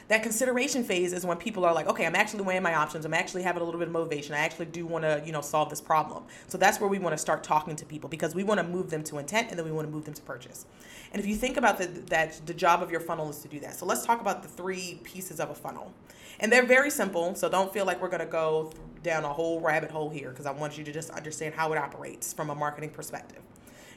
that 0.08 0.22
consideration 0.22 0.84
phase 0.84 1.12
is 1.12 1.24
when 1.24 1.38
people 1.38 1.64
are 1.64 1.72
like, 1.72 1.86
okay, 1.86 2.04
I'm 2.04 2.14
actually 2.14 2.42
weighing 2.42 2.62
my 2.62 2.74
options. 2.74 3.04
I'm 3.04 3.14
actually 3.14 3.42
having 3.42 3.62
a 3.62 3.64
little 3.64 3.78
bit 3.78 3.88
of 3.88 3.92
motivation. 3.92 4.34
I 4.34 4.38
actually 4.38 4.66
do 4.66 4.84
want 4.84 5.04
to, 5.04 5.22
you 5.24 5.32
know, 5.32 5.40
solve 5.40 5.70
this 5.70 5.80
problem. 5.80 6.24
So 6.46 6.58
that's 6.58 6.78
where 6.78 6.88
we 6.88 6.98
want 6.98 7.14
to 7.14 7.18
start 7.18 7.42
talking 7.42 7.74
to 7.76 7.86
people 7.86 8.10
because 8.10 8.34
we 8.34 8.44
want 8.44 8.60
to 8.60 8.66
move 8.66 8.90
them 8.90 9.02
to 9.04 9.18
intent 9.18 9.48
and 9.48 9.58
then 9.58 9.64
we 9.64 9.72
want 9.72 9.88
to 9.88 9.92
move 9.92 10.04
them 10.04 10.14
to 10.14 10.22
purchase. 10.22 10.66
And 11.12 11.20
if 11.20 11.26
you 11.26 11.36
think 11.36 11.56
about 11.56 11.78
the, 11.78 11.86
that 11.86 12.40
the 12.44 12.54
job 12.54 12.82
of 12.82 12.90
your 12.90 13.00
funnel 13.00 13.30
is 13.30 13.38
to 13.38 13.48
do 13.48 13.60
that. 13.60 13.76
So 13.76 13.86
let's 13.86 14.04
talk 14.04 14.20
about 14.20 14.42
the 14.42 14.48
three 14.48 15.00
pieces 15.04 15.40
of 15.40 15.50
a 15.50 15.54
funnel. 15.54 15.92
And 16.40 16.52
they're 16.52 16.66
very 16.66 16.90
simple, 16.90 17.34
so 17.36 17.48
don't 17.48 17.72
feel 17.72 17.86
like 17.86 18.02
we're 18.02 18.08
going 18.08 18.20
to 18.20 18.26
go 18.26 18.72
down 19.02 19.24
a 19.24 19.32
whole 19.32 19.60
rabbit 19.60 19.90
hole 19.90 20.10
here 20.10 20.30
because 20.30 20.46
I 20.46 20.50
want 20.50 20.76
you 20.76 20.84
to 20.84 20.92
just 20.92 21.10
understand 21.10 21.54
how 21.54 21.72
it 21.72 21.78
operates 21.78 22.32
from 22.32 22.50
a 22.50 22.54
marketing 22.54 22.90
perspective. 22.90 23.40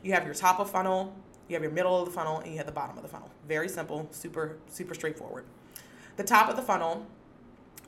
You 0.03 0.13
have 0.13 0.23
your 0.23 0.35
top 0.35 0.59
of 0.59 0.69
funnel, 0.69 1.13
you 1.49 1.55
have 1.55 1.63
your 1.63 1.71
middle 1.71 1.97
of 1.99 2.05
the 2.05 2.11
funnel, 2.11 2.39
and 2.39 2.51
you 2.51 2.57
have 2.57 2.67
the 2.67 2.71
bottom 2.71 2.95
of 2.95 3.01
the 3.01 3.09
funnel. 3.09 3.31
Very 3.47 3.67
simple, 3.67 4.07
super 4.11 4.57
super 4.69 4.93
straightforward 4.93 5.45
the 6.17 6.23
top 6.23 6.49
of 6.49 6.55
the 6.55 6.61
funnel 6.61 7.05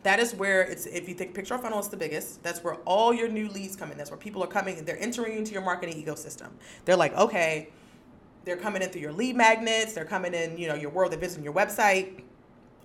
that 0.03 0.19
is 0.19 0.33
where 0.33 0.61
it's 0.61 0.85
if 0.85 1.09
you 1.09 1.13
think 1.13 1.33
picture 1.33 1.55
a 1.55 1.59
funnel 1.59 1.79
is 1.79 1.89
the 1.89 1.97
biggest. 1.97 2.41
That's 2.41 2.63
where 2.63 2.75
all 2.85 3.13
your 3.13 3.27
new 3.27 3.49
leads 3.49 3.75
come 3.75 3.91
in. 3.91 3.97
That's 3.97 4.09
where 4.09 4.17
people 4.17 4.43
are 4.43 4.47
coming 4.47 4.83
they're 4.85 5.01
entering 5.01 5.37
into 5.37 5.51
your 5.51 5.61
marketing 5.61 6.03
ecosystem. 6.03 6.49
They're 6.85 6.95
like 6.95 7.15
okay 7.15 7.69
they're 8.45 8.57
coming 8.57 8.81
in 8.81 8.89
through 8.89 9.01
your 9.01 9.11
lead 9.11 9.35
magnets 9.35 9.93
they're 9.93 10.05
coming 10.05 10.33
in 10.33 10.57
you 10.57 10.67
know 10.67 10.75
your 10.75 10.89
world 10.89 11.11
they're 11.11 11.19
visiting 11.19 11.43
your 11.43 11.53
website 11.53 12.21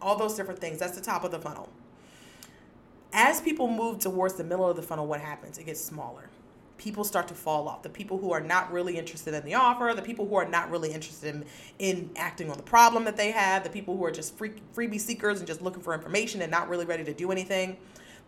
all 0.02 0.16
those 0.16 0.34
different 0.34 0.60
things. 0.60 0.78
That's 0.78 0.96
the 0.96 1.04
top 1.04 1.24
of 1.24 1.30
the 1.30 1.38
funnel. 1.38 1.68
As 3.12 3.40
people 3.40 3.68
move 3.68 4.00
towards 4.00 4.34
the 4.34 4.44
middle 4.44 4.68
of 4.68 4.76
the 4.76 4.82
funnel 4.82 5.06
what 5.06 5.20
happens? 5.20 5.58
It 5.58 5.66
gets 5.66 5.80
smaller 5.80 6.28
people 6.78 7.04
start 7.04 7.28
to 7.28 7.35
fall 7.35 7.69
off. 7.69 7.83
The 7.83 7.88
people 7.88 8.19
who 8.19 8.33
are 8.33 8.40
not 8.40 8.73
really 8.73 8.99
interested 8.99 9.35
in 9.35 9.45
the 9.45 9.54
offer, 9.54 9.93
the 9.95 10.02
people 10.02 10.26
who 10.26 10.37
are 10.37 10.49
not 10.49 10.71
really 10.71 10.93
interested 10.93 11.35
in, 11.35 11.45
in 11.78 12.11
acting 12.16 12.50
on 12.50 12.57
the 12.57 12.62
problem 12.62 13.04
that 13.04 13.16
they 13.16 13.31
have, 13.31 13.64
the 13.64 13.71
people 13.71 13.97
who 13.97 14.04
are 14.04 14.11
just 14.11 14.37
free, 14.37 14.52
freebie 14.75 15.00
seekers 15.00 15.38
and 15.38 15.47
just 15.47 15.62
looking 15.62 15.83
for 15.83 15.95
information 15.95 16.43
and 16.43 16.50
not 16.50 16.69
really 16.69 16.85
ready 16.85 17.04
to 17.04 17.14
do 17.14 17.31
anything, 17.31 17.76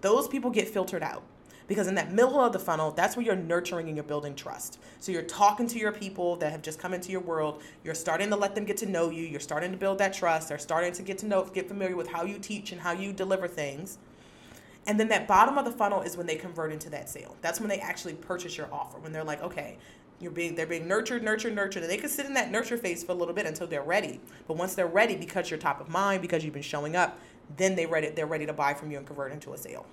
those 0.00 0.28
people 0.28 0.50
get 0.50 0.68
filtered 0.68 1.02
out 1.02 1.22
Because 1.66 1.88
in 1.88 1.96
that 1.96 2.12
middle 2.12 2.40
of 2.40 2.52
the 2.52 2.58
funnel, 2.58 2.92
that's 2.92 3.16
where 3.16 3.26
you're 3.26 3.34
nurturing 3.36 3.88
and 3.88 3.96
you're 3.96 4.04
building 4.04 4.34
trust. 4.36 4.78
So 5.00 5.10
you're 5.10 5.22
talking 5.22 5.66
to 5.68 5.78
your 5.78 5.92
people 5.92 6.36
that 6.36 6.52
have 6.52 6.62
just 6.62 6.78
come 6.78 6.94
into 6.94 7.10
your 7.10 7.20
world. 7.20 7.62
You're 7.82 7.94
starting 7.94 8.30
to 8.30 8.36
let 8.36 8.54
them 8.54 8.64
get 8.64 8.76
to 8.78 8.86
know 8.86 9.10
you. 9.10 9.24
You're 9.24 9.40
starting 9.40 9.72
to 9.72 9.76
build 9.76 9.98
that 9.98 10.14
trust. 10.14 10.48
They're 10.48 10.58
starting 10.58 10.92
to 10.92 11.02
get 11.02 11.18
to 11.18 11.26
know, 11.26 11.44
get 11.44 11.68
familiar 11.68 11.96
with 11.96 12.08
how 12.08 12.24
you 12.24 12.38
teach 12.38 12.72
and 12.72 12.80
how 12.80 12.92
you 12.92 13.12
deliver 13.12 13.48
things. 13.48 13.98
And 14.86 15.00
then 15.00 15.08
that 15.08 15.26
bottom 15.26 15.58
of 15.58 15.64
the 15.64 15.72
funnel 15.72 16.02
is 16.02 16.16
when 16.16 16.26
they 16.26 16.36
convert 16.36 16.72
into 16.72 16.88
that 16.90 17.08
sale. 17.08 17.36
That's 17.40 17.60
when 17.60 17.68
they 17.68 17.78
actually 17.78 18.14
purchase 18.14 18.56
your 18.56 18.72
offer. 18.72 18.98
When 18.98 19.12
they're 19.12 19.24
like, 19.24 19.42
okay, 19.42 19.78
you're 20.20 20.30
being 20.30 20.54
they're 20.54 20.66
being 20.66 20.88
nurtured, 20.88 21.22
nurtured, 21.22 21.54
nurtured, 21.54 21.82
and 21.82 21.90
they 21.90 21.96
can 21.96 22.08
sit 22.08 22.26
in 22.26 22.34
that 22.34 22.50
nurture 22.50 22.78
phase 22.78 23.04
for 23.04 23.12
a 23.12 23.14
little 23.14 23.34
bit 23.34 23.46
until 23.46 23.66
they're 23.66 23.82
ready. 23.82 24.20
But 24.46 24.56
once 24.56 24.74
they're 24.74 24.86
ready, 24.86 25.16
because 25.16 25.50
you're 25.50 25.58
top 25.58 25.80
of 25.80 25.88
mind, 25.88 26.22
because 26.22 26.44
you've 26.44 26.54
been 26.54 26.62
showing 26.62 26.96
up, 26.96 27.18
then 27.56 27.74
they 27.74 27.86
ready 27.86 28.10
they're 28.10 28.26
ready 28.26 28.46
to 28.46 28.52
buy 28.52 28.74
from 28.74 28.90
you 28.90 28.98
and 28.98 29.06
convert 29.06 29.32
into 29.32 29.52
a 29.52 29.58
sale. 29.58 29.86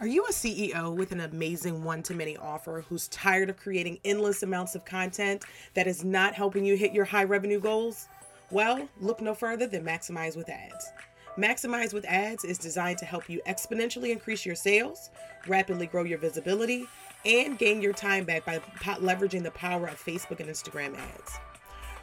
Are 0.00 0.06
you 0.06 0.24
a 0.26 0.32
CEO 0.32 0.94
with 0.94 1.10
an 1.10 1.20
amazing 1.20 1.82
one 1.82 2.04
to 2.04 2.14
many 2.14 2.36
offer 2.36 2.84
who's 2.88 3.08
tired 3.08 3.50
of 3.50 3.56
creating 3.56 3.98
endless 4.04 4.44
amounts 4.44 4.76
of 4.76 4.84
content 4.84 5.44
that 5.74 5.88
is 5.88 6.04
not 6.04 6.34
helping 6.34 6.64
you 6.64 6.76
hit 6.76 6.92
your 6.92 7.04
high 7.04 7.24
revenue 7.24 7.58
goals? 7.58 8.06
Well, 8.52 8.88
look 9.00 9.20
no 9.20 9.34
further 9.34 9.66
than 9.66 9.84
Maximize 9.84 10.36
with 10.36 10.48
Ads. 10.48 10.92
Maximize 11.38 11.94
with 11.94 12.04
Ads 12.06 12.42
is 12.42 12.58
designed 12.58 12.98
to 12.98 13.04
help 13.04 13.30
you 13.30 13.40
exponentially 13.46 14.10
increase 14.10 14.44
your 14.44 14.56
sales, 14.56 15.10
rapidly 15.46 15.86
grow 15.86 16.02
your 16.02 16.18
visibility, 16.18 16.88
and 17.24 17.56
gain 17.56 17.80
your 17.80 17.92
time 17.92 18.24
back 18.24 18.44
by 18.44 18.58
leveraging 18.58 19.44
the 19.44 19.52
power 19.52 19.86
of 19.86 20.04
Facebook 20.04 20.40
and 20.40 20.48
Instagram 20.48 20.98
ads. 20.98 21.38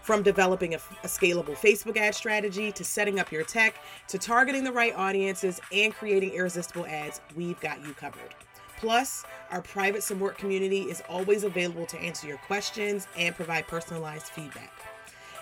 From 0.02 0.24
developing 0.24 0.76
a, 0.76 0.78
a, 1.04 1.08
scalable 1.08 1.56
Facebook 1.56 1.98
ad 1.98 2.16
strategy 2.16 2.72
to 2.72 2.86
setting 2.86 3.20
up 3.20 3.30
your 3.32 3.44
tech 3.44 3.76
to 4.08 4.18
targeting 4.18 4.64
the 4.64 4.72
right 4.72 4.96
audiences 4.96 5.60
and 5.74 5.94
creating 5.94 6.32
irresistible 6.32 6.86
ads, 6.86 7.20
we've 7.36 7.60
got 7.60 7.86
you 7.86 7.94
covered. 7.94 8.34
Plus, 8.78 9.26
our 9.52 9.62
private 9.62 10.04
support 10.04 10.38
community 10.38 10.84
is 10.84 11.02
always 11.10 11.44
available 11.44 11.86
to 11.88 11.98
answer 11.98 12.26
your 12.26 12.38
questions 12.38 13.08
and 13.18 13.36
provide 13.36 13.68
personalized 13.68 14.28
feedback. 14.28 14.95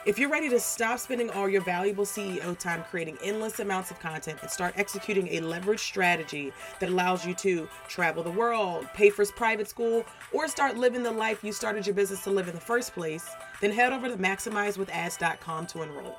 If 0.05 0.19
you're 0.19 0.29
ready 0.29 0.49
to 0.49 0.59
stop 0.59 0.99
spending 0.99 1.29
all 1.29 1.47
your 1.47 1.61
valuable 1.61 2.03
CEO 2.03 2.59
time 2.59 2.83
creating 2.91 3.17
endless 3.23 3.61
amounts 3.61 3.89
of 3.89 4.01
content 4.01 4.39
and 4.41 4.51
start 4.51 4.73
executing 4.75 5.29
a 5.29 5.39
leverage 5.39 5.79
strategy 5.79 6.51
that 6.81 6.89
allows 6.89 7.25
you 7.25 7.33
to 7.35 7.69
travel 7.87 8.21
the 8.21 8.31
world, 8.31 8.85
pay 8.93 9.09
for 9.09 9.25
private 9.25 9.69
school, 9.69 10.05
or 10.33 10.49
start 10.49 10.75
living 10.75 11.03
the 11.03 11.11
life 11.11 11.41
you 11.41 11.53
started 11.53 11.87
your 11.87 11.95
business 11.95 12.21
to 12.25 12.31
live 12.31 12.49
in 12.49 12.53
the 12.53 12.59
first 12.59 12.93
place, 12.93 13.29
then 13.61 13.71
head 13.71 13.93
over 13.93 14.09
to 14.09 14.17
maximizewithads.com 14.17 15.67
to 15.67 15.83
enroll. 15.83 16.17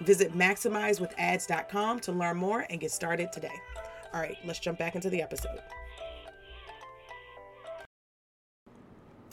Visit 0.00 0.36
maximizewithads.com 0.36 2.00
to 2.00 2.10
learn 2.10 2.36
more 2.36 2.66
and 2.68 2.80
get 2.80 2.90
started 2.90 3.32
today. 3.32 3.60
All 4.12 4.20
right, 4.20 4.38
let's 4.44 4.58
jump 4.58 4.76
back 4.76 4.96
into 4.96 5.08
the 5.08 5.22
episode. 5.22 5.60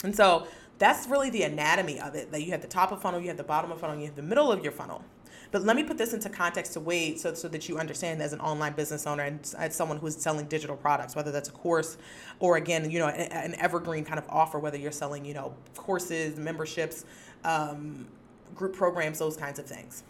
And 0.04 0.14
so 0.14 0.46
that's 0.78 1.08
really 1.08 1.30
the 1.30 1.42
anatomy 1.42 2.00
of 2.00 2.14
it. 2.14 2.30
That 2.32 2.42
you 2.42 2.52
have 2.52 2.62
the 2.62 2.68
top 2.68 2.92
of 2.92 3.02
funnel, 3.02 3.20
you 3.20 3.28
have 3.28 3.36
the 3.36 3.44
bottom 3.44 3.70
of 3.70 3.80
funnel, 3.80 3.96
you 3.96 4.06
have 4.06 4.16
the 4.16 4.22
middle 4.22 4.50
of 4.50 4.62
your 4.62 4.72
funnel. 4.72 5.02
But 5.50 5.62
let 5.62 5.76
me 5.76 5.82
put 5.82 5.96
this 5.96 6.12
into 6.12 6.28
context 6.28 6.74
to 6.74 6.80
Wade 6.80 7.18
so, 7.18 7.32
so 7.32 7.48
that 7.48 7.68
you 7.68 7.78
understand 7.78 8.20
as 8.20 8.34
an 8.34 8.40
online 8.40 8.74
business 8.74 9.06
owner 9.06 9.22
and 9.22 9.40
as 9.56 9.74
someone 9.74 9.96
who's 9.96 10.16
selling 10.16 10.46
digital 10.46 10.76
products, 10.76 11.16
whether 11.16 11.32
that's 11.32 11.48
a 11.48 11.52
course 11.52 11.96
or 12.38 12.56
again, 12.58 12.90
you 12.90 12.98
know, 12.98 13.08
an, 13.08 13.54
evergreen 13.54 14.04
kind 14.04 14.18
of 14.18 14.26
offer, 14.28 14.58
whether 14.58 14.76
you're 14.76 14.92
selling, 14.92 15.24
you 15.24 15.32
know, 15.32 15.54
courses, 15.74 16.36
memberships, 16.36 17.06
um, 17.44 18.06
group 18.54 18.74
programs, 18.74 19.18
those 19.18 19.36
kinds 19.36 19.58
of 19.58 19.64
things. 19.64 20.02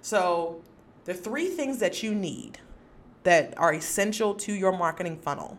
So 0.00 0.62
the 1.04 1.14
three 1.14 1.48
things 1.48 1.78
that 1.80 2.02
you 2.02 2.14
need 2.14 2.58
that 3.24 3.54
are 3.58 3.74
essential 3.74 4.34
to 4.34 4.52
your 4.52 4.72
marketing 4.72 5.18
funnel. 5.18 5.58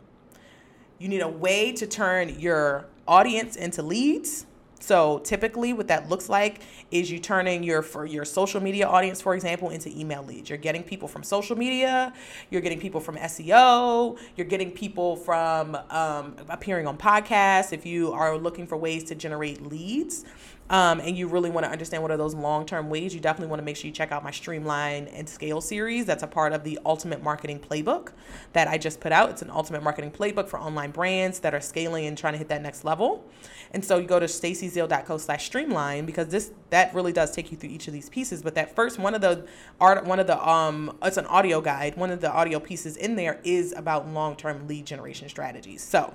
You 1.04 1.10
need 1.10 1.22
a 1.22 1.28
way 1.28 1.74
to 1.74 1.86
turn 1.86 2.40
your 2.40 2.86
audience 3.10 3.58
into 3.58 3.82
leads. 3.82 4.46
So 4.80 5.20
typically 5.20 5.74
what 5.74 5.90
that 5.90 6.08
looks 6.08 6.30
like 6.30 6.62
is 6.92 7.12
you 7.12 7.20
turning 7.20 7.62
your 7.62 7.82
for 7.82 8.06
your 8.06 8.24
social 8.24 8.62
media 8.62 8.88
audience, 8.88 9.20
for 9.20 9.36
example, 9.36 9.70
into 9.70 9.90
email 9.90 10.24
leads. 10.24 10.50
You're 10.50 10.58
getting 10.58 10.82
people 10.82 11.10
from 11.10 11.22
social 11.22 11.58
media, 11.58 12.14
you're 12.50 12.62
getting 12.62 12.80
people 12.80 13.02
from 13.02 13.18
SEO, 13.18 14.18
you're 14.38 14.48
getting 14.48 14.72
people 14.72 15.18
from 15.18 15.76
um, 15.90 16.38
appearing 16.48 16.88
on 16.88 16.98
podcasts. 16.98 17.74
If 17.74 17.86
you 17.86 18.14
are 18.14 18.38
looking 18.38 18.66
for 18.66 18.78
ways 18.78 19.04
to 19.06 19.16
generate 19.16 19.62
leads, 19.62 20.24
um, 20.70 21.00
and 21.02 21.18
you 21.18 21.28
really 21.28 21.50
want 21.50 21.66
to 21.66 21.72
understand 21.72 22.02
what 22.02 22.12
are 22.12 22.18
those 22.18 22.34
long-term 22.34 22.90
ways, 22.90 23.14
you 23.14 23.20
definitely 23.20 23.50
want 23.50 23.60
to 23.60 23.66
make 23.66 23.76
sure 23.76 23.88
you 23.88 23.94
check 23.94 24.12
out 24.12 24.24
my 24.24 24.32
Streamline 24.32 25.08
and 25.08 25.28
Scale 25.28 25.62
series. 25.62 26.06
That's 26.06 26.24
a 26.24 26.28
part 26.28 26.54
of 26.54 26.64
the 26.64 26.80
Ultimate 26.86 27.22
Marketing 27.22 27.60
Playbook 27.60 28.14
that 28.54 28.68
I 28.68 28.78
just 28.78 29.00
put 29.00 29.12
out. 29.12 29.30
It's 29.30 29.42
an 29.42 29.50
Ultimate 29.50 29.84
Marketing 29.84 30.10
Playbook 30.10 30.48
for 30.48 30.60
online 30.60 30.92
brands 30.92 31.40
that 31.40 31.54
are 31.54 31.62
scaling 31.62 32.06
and 32.06 32.18
trying 32.18 32.34
to 32.34 32.38
hit 32.38 32.48
that 32.48 32.62
next 32.62 32.86
level. 32.86 33.26
And 33.72 33.84
so 33.84 33.98
you 33.98 34.08
go 34.08 34.20
to 34.20 34.28
stacyzeal.co 34.28 35.18
slash 35.18 35.46
streamline 35.46 36.06
because 36.06 36.28
this 36.28 36.52
that 36.70 36.94
really 36.94 37.12
does 37.12 37.32
take 37.32 37.52
you 37.52 37.58
through 37.58 37.72
each 37.72 37.88
of 37.88 37.94
these 37.94 38.10
pieces. 38.10 38.42
But 38.42 38.56
that 38.56 38.76
first 38.76 39.00
one 39.00 39.16
of 39.16 39.22
the 39.22 39.48
art 39.82 40.06
one 40.06 40.20
of 40.20 40.28
the 40.28 40.48
um 40.48 40.96
it's 41.04 41.18
an 41.18 41.26
audio 41.26 41.60
guide. 41.60 41.98
One 41.98 42.12
of 42.12 42.22
the 42.22 42.32
audio 42.32 42.60
pieces 42.60 42.96
in 42.96 43.16
there 43.16 43.42
is 43.44 43.74
about 43.76 44.08
long-term 44.08 44.68
lead 44.68 44.86
generation 44.86 45.28
strategies. 45.28 45.82
So 45.84 46.14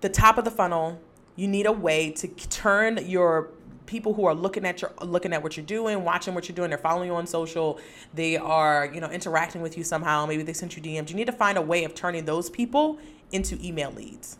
the 0.00 0.08
top 0.08 0.36
of 0.36 0.44
the 0.44 0.50
funnel 0.50 1.00
you 1.36 1.48
need 1.48 1.66
a 1.66 1.72
way 1.72 2.10
to 2.12 2.28
turn 2.28 2.98
your 3.06 3.50
people 3.86 4.14
who 4.14 4.24
are 4.24 4.34
looking 4.34 4.64
at 4.64 4.80
your 4.80 4.92
looking 5.02 5.32
at 5.32 5.42
what 5.42 5.56
you're 5.56 5.66
doing, 5.66 6.04
watching 6.04 6.34
what 6.34 6.48
you're 6.48 6.56
doing, 6.56 6.70
they're 6.70 6.78
following 6.78 7.08
you 7.08 7.14
on 7.14 7.26
social, 7.26 7.78
they 8.14 8.36
are, 8.36 8.90
you 8.92 9.00
know, 9.00 9.10
interacting 9.10 9.60
with 9.62 9.76
you 9.76 9.84
somehow, 9.84 10.26
maybe 10.26 10.42
they 10.42 10.52
sent 10.52 10.76
you 10.76 10.82
DMs. 10.82 11.10
You 11.10 11.16
need 11.16 11.26
to 11.26 11.32
find 11.32 11.58
a 11.58 11.62
way 11.62 11.84
of 11.84 11.94
turning 11.94 12.24
those 12.24 12.50
people 12.50 12.98
into 13.32 13.58
email 13.64 13.90
leads. 13.92 14.38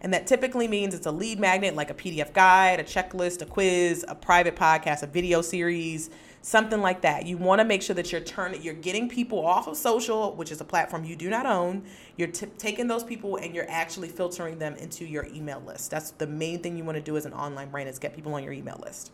And 0.00 0.14
that 0.14 0.26
typically 0.26 0.68
means 0.68 0.94
it's 0.94 1.06
a 1.06 1.10
lead 1.10 1.40
magnet 1.40 1.74
like 1.74 1.90
a 1.90 1.94
PDF 1.94 2.32
guide, 2.32 2.78
a 2.78 2.84
checklist, 2.84 3.42
a 3.42 3.46
quiz, 3.46 4.04
a 4.06 4.14
private 4.14 4.54
podcast, 4.54 5.02
a 5.02 5.06
video 5.06 5.42
series, 5.42 6.10
something 6.42 6.80
like 6.80 7.02
that. 7.02 7.26
You 7.26 7.36
want 7.36 7.60
to 7.60 7.64
make 7.64 7.82
sure 7.82 7.94
that 7.94 8.12
you're 8.12 8.20
turning, 8.20 8.62
you're 8.62 8.74
getting 8.74 9.08
people 9.08 9.44
off 9.44 9.66
of 9.66 9.76
social, 9.76 10.34
which 10.34 10.50
is 10.50 10.60
a 10.60 10.64
platform 10.64 11.04
you 11.04 11.16
do 11.16 11.28
not 11.28 11.46
own. 11.46 11.84
You're 12.16 12.28
t- 12.28 12.46
taking 12.58 12.86
those 12.86 13.04
people 13.04 13.36
and 13.36 13.54
you're 13.54 13.68
actually 13.68 14.08
filtering 14.08 14.58
them 14.58 14.74
into 14.76 15.04
your 15.04 15.26
email 15.26 15.62
list. 15.66 15.90
That's 15.90 16.12
the 16.12 16.26
main 16.26 16.62
thing 16.62 16.76
you 16.76 16.84
want 16.84 16.96
to 16.96 17.02
do 17.02 17.16
as 17.16 17.26
an 17.26 17.32
online 17.32 17.70
brand 17.70 17.88
is 17.88 17.98
get 17.98 18.14
people 18.14 18.34
on 18.34 18.44
your 18.44 18.52
email 18.52 18.80
list. 18.82 19.12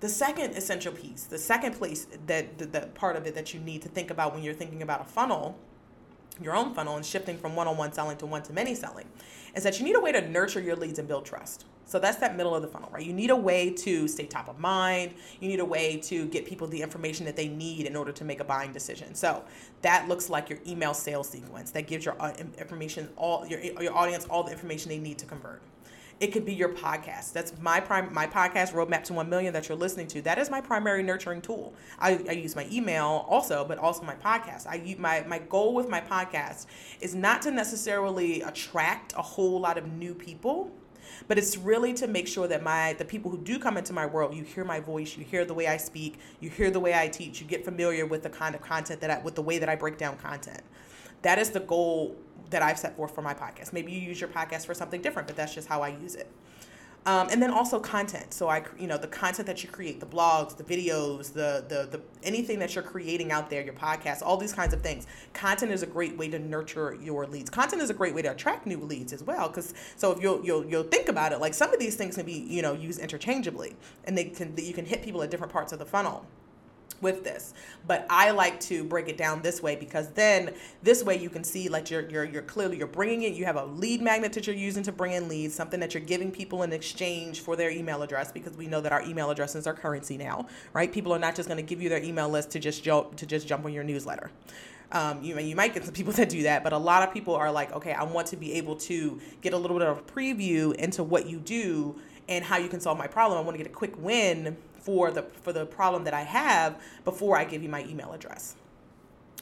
The 0.00 0.08
second 0.08 0.56
essential 0.56 0.92
piece, 0.92 1.24
the 1.24 1.38
second 1.38 1.76
place 1.76 2.08
that 2.26 2.58
the, 2.58 2.66
the 2.66 2.80
part 2.94 3.16
of 3.16 3.26
it 3.26 3.34
that 3.36 3.54
you 3.54 3.60
need 3.60 3.82
to 3.82 3.88
think 3.88 4.10
about 4.10 4.34
when 4.34 4.42
you're 4.42 4.54
thinking 4.54 4.82
about 4.82 5.00
a 5.00 5.04
funnel, 5.04 5.56
your 6.40 6.56
own 6.56 6.74
funnel 6.74 6.96
and 6.96 7.06
shifting 7.06 7.38
from 7.38 7.54
one-on-one 7.54 7.92
selling 7.92 8.16
to 8.16 8.26
one-to-many 8.26 8.74
selling, 8.74 9.06
is 9.54 9.62
that 9.62 9.78
you 9.78 9.84
need 9.84 9.94
a 9.94 10.00
way 10.00 10.10
to 10.10 10.28
nurture 10.28 10.60
your 10.60 10.74
leads 10.74 10.98
and 10.98 11.06
build 11.06 11.24
trust. 11.24 11.66
So 11.84 11.98
that's 11.98 12.18
that 12.18 12.36
middle 12.36 12.54
of 12.54 12.62
the 12.62 12.68
funnel, 12.68 12.88
right? 12.92 13.04
You 13.04 13.12
need 13.12 13.30
a 13.30 13.36
way 13.36 13.70
to 13.70 14.08
stay 14.08 14.26
top 14.26 14.48
of 14.48 14.58
mind. 14.58 15.14
You 15.40 15.48
need 15.48 15.60
a 15.60 15.64
way 15.64 15.98
to 16.04 16.26
get 16.26 16.46
people 16.46 16.66
the 16.66 16.80
information 16.80 17.26
that 17.26 17.36
they 17.36 17.48
need 17.48 17.86
in 17.86 17.96
order 17.96 18.12
to 18.12 18.24
make 18.24 18.40
a 18.40 18.44
buying 18.44 18.72
decision. 18.72 19.14
So 19.14 19.44
that 19.82 20.08
looks 20.08 20.30
like 20.30 20.48
your 20.48 20.58
email 20.66 20.94
sales 20.94 21.28
sequence 21.28 21.70
that 21.72 21.86
gives 21.86 22.04
your 22.04 22.20
uh, 22.20 22.32
information 22.58 23.08
all 23.16 23.46
your 23.46 23.60
your 23.60 23.94
audience 23.94 24.26
all 24.30 24.42
the 24.42 24.52
information 24.52 24.88
they 24.88 24.98
need 24.98 25.18
to 25.18 25.26
convert. 25.26 25.60
It 26.20 26.32
could 26.32 26.44
be 26.44 26.54
your 26.54 26.68
podcast. 26.68 27.32
That's 27.32 27.52
my 27.60 27.80
prime 27.80 28.12
my 28.14 28.26
podcast 28.26 28.72
roadmap 28.72 29.02
to 29.04 29.12
1 29.12 29.28
million 29.28 29.52
that 29.54 29.68
you're 29.68 29.76
listening 29.76 30.06
to. 30.08 30.22
That 30.22 30.38
is 30.38 30.50
my 30.50 30.60
primary 30.60 31.02
nurturing 31.02 31.42
tool. 31.42 31.74
I, 31.98 32.24
I 32.28 32.32
use 32.32 32.54
my 32.54 32.66
email 32.70 33.26
also, 33.28 33.64
but 33.64 33.78
also 33.78 34.04
my 34.04 34.14
podcast. 34.14 34.66
I 34.68 34.96
my 34.98 35.24
my 35.26 35.40
goal 35.40 35.74
with 35.74 35.88
my 35.88 36.00
podcast 36.00 36.66
is 37.00 37.14
not 37.14 37.42
to 37.42 37.50
necessarily 37.50 38.42
attract 38.42 39.14
a 39.14 39.22
whole 39.22 39.58
lot 39.60 39.76
of 39.76 39.92
new 39.92 40.14
people 40.14 40.70
but 41.28 41.38
it's 41.38 41.56
really 41.56 41.92
to 41.92 42.06
make 42.06 42.26
sure 42.28 42.46
that 42.48 42.62
my 42.62 42.94
the 42.94 43.04
people 43.04 43.30
who 43.30 43.38
do 43.38 43.58
come 43.58 43.76
into 43.76 43.92
my 43.92 44.06
world 44.06 44.34
you 44.34 44.42
hear 44.42 44.64
my 44.64 44.80
voice 44.80 45.16
you 45.16 45.24
hear 45.24 45.44
the 45.44 45.54
way 45.54 45.66
i 45.66 45.76
speak 45.76 46.18
you 46.40 46.50
hear 46.50 46.70
the 46.70 46.80
way 46.80 46.94
i 46.94 47.08
teach 47.08 47.40
you 47.40 47.46
get 47.46 47.64
familiar 47.64 48.06
with 48.06 48.22
the 48.22 48.30
kind 48.30 48.54
of 48.54 48.60
content 48.60 49.00
that 49.00 49.10
i 49.10 49.18
with 49.22 49.34
the 49.34 49.42
way 49.42 49.58
that 49.58 49.68
i 49.68 49.74
break 49.76 49.98
down 49.98 50.16
content. 50.16 50.62
That 51.22 51.38
is 51.38 51.50
the 51.50 51.60
goal 51.60 52.16
that 52.50 52.62
i've 52.62 52.78
set 52.78 52.96
forth 52.96 53.14
for 53.14 53.22
my 53.22 53.34
podcast. 53.34 53.72
Maybe 53.72 53.92
you 53.92 54.00
use 54.00 54.20
your 54.20 54.28
podcast 54.28 54.66
for 54.66 54.74
something 54.74 55.00
different 55.00 55.28
but 55.28 55.36
that's 55.36 55.54
just 55.54 55.68
how 55.68 55.82
i 55.82 55.88
use 55.88 56.14
it 56.14 56.30
um, 57.04 57.28
and 57.30 57.42
then 57.42 57.50
also 57.50 57.80
content. 57.80 58.32
So 58.32 58.48
I, 58.48 58.64
you 58.78 58.86
know, 58.86 58.96
the 58.96 59.08
content 59.08 59.46
that 59.46 59.62
you 59.64 59.68
create, 59.68 59.98
the 59.98 60.06
blogs, 60.06 60.56
the 60.56 60.62
videos, 60.62 61.32
the, 61.32 61.64
the 61.68 61.88
the 61.90 62.00
anything 62.22 62.58
that 62.60 62.74
you're 62.74 62.84
creating 62.84 63.32
out 63.32 63.50
there, 63.50 63.62
your 63.62 63.74
podcast, 63.74 64.22
all 64.22 64.36
these 64.36 64.52
kinds 64.52 64.72
of 64.72 64.82
things. 64.82 65.06
Content 65.32 65.72
is 65.72 65.82
a 65.82 65.86
great 65.86 66.16
way 66.16 66.28
to 66.28 66.38
nurture 66.38 66.96
your 67.00 67.26
leads. 67.26 67.50
Content 67.50 67.82
is 67.82 67.90
a 67.90 67.94
great 67.94 68.14
way 68.14 68.22
to 68.22 68.30
attract 68.30 68.66
new 68.66 68.78
leads 68.78 69.12
as 69.12 69.24
well. 69.24 69.48
Because 69.48 69.74
so 69.96 70.12
if 70.12 70.22
you'll 70.22 70.44
you'll 70.44 70.64
you'll 70.64 70.84
think 70.84 71.08
about 71.08 71.32
it, 71.32 71.40
like 71.40 71.54
some 71.54 71.72
of 71.72 71.80
these 71.80 71.96
things 71.96 72.16
can 72.16 72.26
be 72.26 72.32
you 72.48 72.62
know 72.62 72.74
used 72.74 73.00
interchangeably, 73.00 73.74
and 74.04 74.16
they 74.16 74.24
can 74.24 74.54
you 74.56 74.72
can 74.72 74.84
hit 74.84 75.02
people 75.02 75.22
at 75.22 75.30
different 75.30 75.52
parts 75.52 75.72
of 75.72 75.78
the 75.78 75.86
funnel 75.86 76.26
with 77.00 77.24
this 77.24 77.54
but 77.86 78.06
i 78.10 78.30
like 78.30 78.58
to 78.60 78.84
break 78.84 79.08
it 79.08 79.16
down 79.16 79.40
this 79.42 79.62
way 79.62 79.76
because 79.76 80.08
then 80.10 80.52
this 80.82 81.02
way 81.02 81.16
you 81.16 81.30
can 81.30 81.44
see 81.44 81.68
like 81.68 81.90
you're, 81.90 82.08
you're 82.08 82.24
you're 82.24 82.42
clearly 82.42 82.76
you're 82.76 82.86
bringing 82.86 83.22
it 83.22 83.32
you 83.34 83.44
have 83.44 83.56
a 83.56 83.64
lead 83.64 84.00
magnet 84.02 84.32
that 84.32 84.46
you're 84.46 84.56
using 84.56 84.82
to 84.82 84.92
bring 84.92 85.12
in 85.12 85.28
leads 85.28 85.54
something 85.54 85.80
that 85.80 85.94
you're 85.94 86.02
giving 86.02 86.30
people 86.30 86.62
in 86.62 86.72
exchange 86.72 87.40
for 87.40 87.56
their 87.56 87.70
email 87.70 88.02
address 88.02 88.32
because 88.32 88.56
we 88.56 88.66
know 88.66 88.80
that 88.80 88.92
our 88.92 89.02
email 89.02 89.30
addresses 89.30 89.66
are 89.66 89.74
currency 89.74 90.16
now 90.16 90.46
right 90.72 90.92
people 90.92 91.12
are 91.12 91.18
not 91.18 91.34
just 91.34 91.48
going 91.48 91.56
to 91.56 91.62
give 91.62 91.82
you 91.82 91.88
their 91.88 92.02
email 92.02 92.28
list 92.28 92.50
to 92.50 92.58
just 92.58 92.82
jump 92.84 93.16
to 93.16 93.26
just 93.26 93.46
jump 93.46 93.64
on 93.64 93.72
your 93.72 93.84
newsletter 93.84 94.30
Um, 94.92 95.22
you 95.22 95.38
you 95.38 95.56
might 95.56 95.74
get 95.74 95.84
some 95.84 95.94
people 95.94 96.12
that 96.18 96.28
do 96.28 96.42
that, 96.44 96.62
but 96.62 96.72
a 96.72 96.78
lot 96.78 97.06
of 97.06 97.12
people 97.12 97.34
are 97.34 97.50
like, 97.50 97.72
okay, 97.72 97.92
I 97.92 98.04
want 98.04 98.28
to 98.28 98.36
be 98.36 98.52
able 98.54 98.76
to 98.76 99.20
get 99.40 99.54
a 99.54 99.56
little 99.56 99.78
bit 99.78 99.88
of 99.88 99.98
a 99.98 100.02
preview 100.02 100.74
into 100.76 101.02
what 101.02 101.26
you 101.26 101.38
do 101.38 101.96
and 102.28 102.44
how 102.44 102.58
you 102.58 102.68
can 102.68 102.80
solve 102.80 102.98
my 102.98 103.06
problem. 103.06 103.38
I 103.38 103.42
want 103.42 103.54
to 103.54 103.58
get 103.62 103.70
a 103.70 103.74
quick 103.74 103.94
win 103.98 104.56
for 104.82 105.10
the 105.10 105.22
for 105.42 105.52
the 105.52 105.64
problem 105.64 106.04
that 106.04 106.14
I 106.14 106.22
have 106.22 106.80
before 107.04 107.38
I 107.38 107.44
give 107.44 107.62
you 107.62 107.68
my 107.68 107.84
email 107.84 108.12
address. 108.12 108.56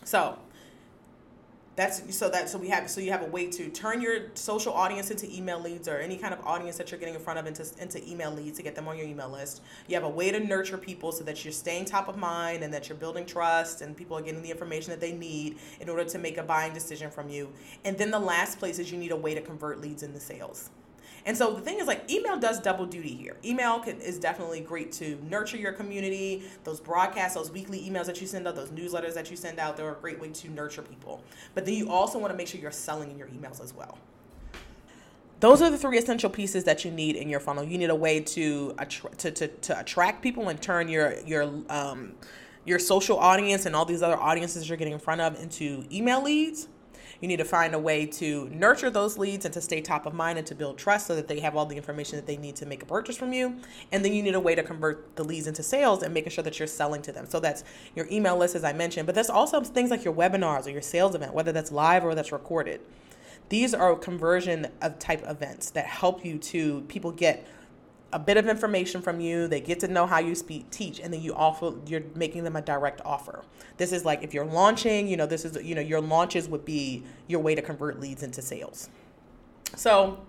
So 0.04 0.38
that's 1.76 2.14
so 2.14 2.28
that 2.28 2.48
so 2.48 2.58
we 2.58 2.68
have 2.68 2.90
so 2.90 3.00
you 3.00 3.10
have 3.10 3.22
a 3.22 3.26
way 3.26 3.46
to 3.46 3.70
turn 3.70 4.02
your 4.02 4.26
social 4.34 4.72
audience 4.72 5.10
into 5.10 5.32
email 5.34 5.58
leads 5.58 5.88
or 5.88 5.96
any 5.96 6.16
kind 6.16 6.34
of 6.34 6.44
audience 6.44 6.76
that 6.76 6.90
you're 6.90 7.00
getting 7.00 7.14
in 7.14 7.20
front 7.20 7.38
of 7.38 7.46
into 7.46 7.64
into 7.80 8.06
email 8.06 8.30
leads 8.30 8.58
to 8.58 8.62
get 8.62 8.74
them 8.74 8.86
on 8.86 8.98
your 8.98 9.06
email 9.06 9.30
list. 9.30 9.62
You 9.88 9.94
have 9.94 10.04
a 10.04 10.08
way 10.08 10.30
to 10.30 10.40
nurture 10.40 10.76
people 10.76 11.10
so 11.10 11.24
that 11.24 11.42
you're 11.42 11.52
staying 11.52 11.86
top 11.86 12.08
of 12.08 12.18
mind 12.18 12.62
and 12.62 12.74
that 12.74 12.88
you're 12.88 12.98
building 12.98 13.24
trust 13.24 13.80
and 13.80 13.96
people 13.96 14.18
are 14.18 14.20
getting 14.20 14.42
the 14.42 14.50
information 14.50 14.90
that 14.90 15.00
they 15.00 15.12
need 15.12 15.56
in 15.80 15.88
order 15.88 16.04
to 16.04 16.18
make 16.18 16.36
a 16.36 16.42
buying 16.42 16.74
decision 16.74 17.10
from 17.10 17.30
you. 17.30 17.48
And 17.84 17.96
then 17.96 18.10
the 18.10 18.18
last 18.18 18.58
place 18.58 18.78
is 18.78 18.92
you 18.92 18.98
need 18.98 19.12
a 19.12 19.16
way 19.16 19.34
to 19.34 19.40
convert 19.40 19.80
leads 19.80 20.02
into 20.02 20.20
sales. 20.20 20.70
And 21.26 21.36
so 21.36 21.52
the 21.54 21.60
thing 21.60 21.78
is, 21.78 21.86
like, 21.86 22.10
email 22.10 22.38
does 22.38 22.60
double 22.60 22.86
duty 22.86 23.14
here. 23.14 23.36
Email 23.44 23.80
can, 23.80 24.00
is 24.00 24.18
definitely 24.18 24.60
great 24.60 24.92
to 24.92 25.18
nurture 25.28 25.56
your 25.56 25.72
community. 25.72 26.42
Those 26.64 26.80
broadcasts, 26.80 27.34
those 27.34 27.50
weekly 27.50 27.80
emails 27.88 28.06
that 28.06 28.20
you 28.20 28.26
send 28.26 28.46
out, 28.48 28.56
those 28.56 28.70
newsletters 28.70 29.14
that 29.14 29.30
you 29.30 29.36
send 29.36 29.58
out, 29.58 29.76
they're 29.76 29.92
a 29.92 29.94
great 29.94 30.20
way 30.20 30.30
to 30.30 30.50
nurture 30.50 30.82
people. 30.82 31.22
But 31.54 31.64
then 31.64 31.74
you 31.74 31.90
also 31.90 32.18
want 32.18 32.32
to 32.32 32.36
make 32.36 32.48
sure 32.48 32.60
you're 32.60 32.70
selling 32.70 33.10
in 33.10 33.18
your 33.18 33.28
emails 33.28 33.62
as 33.62 33.74
well. 33.74 33.98
Those 35.40 35.62
are 35.62 35.70
the 35.70 35.78
three 35.78 35.96
essential 35.96 36.28
pieces 36.28 36.64
that 36.64 36.84
you 36.84 36.90
need 36.90 37.16
in 37.16 37.30
your 37.30 37.40
funnel. 37.40 37.64
You 37.64 37.78
need 37.78 37.88
a 37.88 37.94
way 37.94 38.20
to 38.20 38.74
attra- 38.78 39.14
to, 39.16 39.30
to, 39.30 39.48
to 39.48 39.80
attract 39.80 40.22
people 40.22 40.50
and 40.50 40.60
turn 40.60 40.86
your 40.88 41.14
your 41.26 41.50
um, 41.70 42.12
your 42.66 42.78
social 42.78 43.18
audience 43.18 43.64
and 43.64 43.74
all 43.74 43.86
these 43.86 44.02
other 44.02 44.18
audiences 44.18 44.68
you're 44.68 44.76
getting 44.76 44.92
in 44.92 44.98
front 44.98 45.22
of 45.22 45.40
into 45.42 45.86
email 45.90 46.22
leads 46.22 46.68
you 47.20 47.28
need 47.28 47.36
to 47.36 47.44
find 47.44 47.74
a 47.74 47.78
way 47.78 48.06
to 48.06 48.48
nurture 48.50 48.90
those 48.90 49.18
leads 49.18 49.44
and 49.44 49.52
to 49.54 49.60
stay 49.60 49.80
top 49.80 50.06
of 50.06 50.14
mind 50.14 50.38
and 50.38 50.46
to 50.46 50.54
build 50.54 50.78
trust 50.78 51.06
so 51.06 51.14
that 51.14 51.28
they 51.28 51.40
have 51.40 51.54
all 51.54 51.66
the 51.66 51.76
information 51.76 52.16
that 52.16 52.26
they 52.26 52.36
need 52.36 52.56
to 52.56 52.66
make 52.66 52.82
a 52.82 52.86
purchase 52.86 53.16
from 53.16 53.32
you. 53.32 53.56
And 53.92 54.04
then 54.04 54.12
you 54.12 54.22
need 54.22 54.34
a 54.34 54.40
way 54.40 54.54
to 54.54 54.62
convert 54.62 55.16
the 55.16 55.24
leads 55.24 55.46
into 55.46 55.62
sales 55.62 56.02
and 56.02 56.14
making 56.14 56.30
sure 56.30 56.44
that 56.44 56.58
you're 56.58 56.68
selling 56.68 57.02
to 57.02 57.12
them. 57.12 57.26
So 57.26 57.40
that's 57.40 57.64
your 57.94 58.06
email 58.10 58.36
list, 58.36 58.54
as 58.54 58.64
I 58.64 58.72
mentioned, 58.72 59.06
but 59.06 59.14
that's 59.14 59.30
also 59.30 59.60
things 59.60 59.90
like 59.90 60.04
your 60.04 60.14
webinars 60.14 60.66
or 60.66 60.70
your 60.70 60.82
sales 60.82 61.14
event, 61.14 61.34
whether 61.34 61.52
that's 61.52 61.70
live 61.70 62.04
or 62.04 62.14
that's 62.14 62.32
recorded. 62.32 62.80
These 63.50 63.74
are 63.74 63.94
conversion 63.96 64.68
of 64.80 64.98
type 64.98 65.24
events 65.26 65.70
that 65.70 65.86
help 65.86 66.24
you 66.24 66.38
to 66.38 66.82
people 66.82 67.10
get 67.10 67.46
a 68.12 68.18
bit 68.18 68.36
of 68.36 68.48
information 68.48 69.02
from 69.02 69.20
you. 69.20 69.46
They 69.46 69.60
get 69.60 69.80
to 69.80 69.88
know 69.88 70.06
how 70.06 70.18
you 70.18 70.34
speak 70.34 70.70
teach 70.70 71.00
and 71.00 71.12
then 71.12 71.22
you 71.22 71.34
offer 71.34 71.74
you're 71.86 72.02
making 72.14 72.44
them 72.44 72.56
a 72.56 72.62
direct 72.62 73.00
offer. 73.04 73.44
This 73.76 73.92
is 73.92 74.04
like 74.04 74.22
if 74.22 74.34
you're 74.34 74.44
launching 74.44 75.08
you 75.08 75.16
know 75.16 75.26
this 75.26 75.44
is 75.44 75.62
you 75.62 75.74
know 75.74 75.80
your 75.80 76.00
launches 76.00 76.48
would 76.48 76.64
be 76.64 77.04
your 77.26 77.40
way 77.40 77.54
to 77.54 77.62
convert 77.62 78.00
leads 78.00 78.22
into 78.22 78.42
sales. 78.42 78.88
So 79.76 80.24